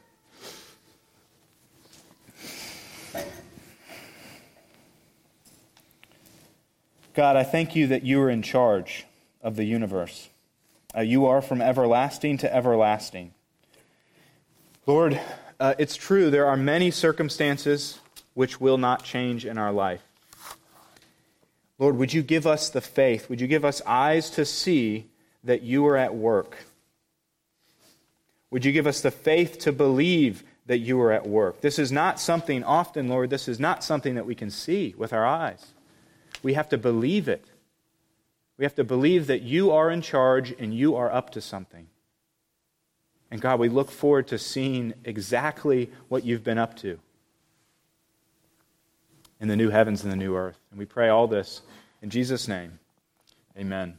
God, 7.12 7.34
I 7.34 7.42
thank 7.42 7.74
you 7.74 7.88
that 7.88 8.04
you 8.04 8.22
are 8.22 8.30
in 8.30 8.40
charge 8.40 9.04
of 9.42 9.56
the 9.56 9.64
universe. 9.64 10.28
Uh, 10.96 11.00
you 11.00 11.26
are 11.26 11.42
from 11.42 11.60
everlasting 11.60 12.38
to 12.38 12.54
everlasting. 12.54 13.34
Lord, 14.86 15.20
uh, 15.58 15.74
it's 15.76 15.96
true, 15.96 16.30
there 16.30 16.46
are 16.46 16.56
many 16.56 16.92
circumstances 16.92 17.98
which 18.34 18.60
will 18.60 18.78
not 18.78 19.02
change 19.02 19.44
in 19.44 19.58
our 19.58 19.72
life. 19.72 20.02
Lord, 21.78 21.96
would 21.96 22.12
you 22.12 22.22
give 22.22 22.46
us 22.46 22.70
the 22.70 22.80
faith? 22.80 23.28
Would 23.28 23.40
you 23.40 23.46
give 23.46 23.64
us 23.64 23.82
eyes 23.86 24.30
to 24.30 24.44
see 24.44 25.06
that 25.44 25.62
you 25.62 25.86
are 25.86 25.96
at 25.96 26.14
work? 26.14 26.56
Would 28.50 28.64
you 28.64 28.72
give 28.72 28.86
us 28.86 29.00
the 29.00 29.10
faith 29.10 29.58
to 29.60 29.72
believe 29.72 30.44
that 30.66 30.78
you 30.78 31.00
are 31.00 31.10
at 31.12 31.26
work? 31.26 31.60
This 31.60 31.78
is 31.78 31.90
not 31.90 32.20
something, 32.20 32.62
often, 32.62 33.08
Lord, 33.08 33.30
this 33.30 33.48
is 33.48 33.58
not 33.58 33.82
something 33.82 34.14
that 34.14 34.26
we 34.26 34.34
can 34.34 34.50
see 34.50 34.94
with 34.96 35.12
our 35.12 35.26
eyes. 35.26 35.72
We 36.42 36.54
have 36.54 36.68
to 36.68 36.78
believe 36.78 37.28
it. 37.28 37.44
We 38.58 38.64
have 38.64 38.74
to 38.76 38.84
believe 38.84 39.26
that 39.26 39.42
you 39.42 39.72
are 39.72 39.90
in 39.90 40.02
charge 40.02 40.54
and 40.58 40.74
you 40.74 40.94
are 40.96 41.10
up 41.10 41.30
to 41.30 41.40
something. 41.40 41.88
And 43.30 43.40
God, 43.40 43.58
we 43.58 43.70
look 43.70 43.90
forward 43.90 44.28
to 44.28 44.38
seeing 44.38 44.92
exactly 45.04 45.90
what 46.08 46.24
you've 46.24 46.44
been 46.44 46.58
up 46.58 46.76
to 46.78 46.98
in 49.43 49.49
the 49.49 49.57
new 49.57 49.68
heavens 49.68 50.05
and 50.05 50.12
the 50.12 50.16
new 50.16 50.36
earth. 50.36 50.59
And 50.70 50.78
we 50.78 50.86
pray 50.86 51.09
all 51.09 51.26
this 51.26 51.62
in 52.01 52.09
Jesus' 52.09 52.47
name. 52.47 52.78
Amen. 53.59 53.99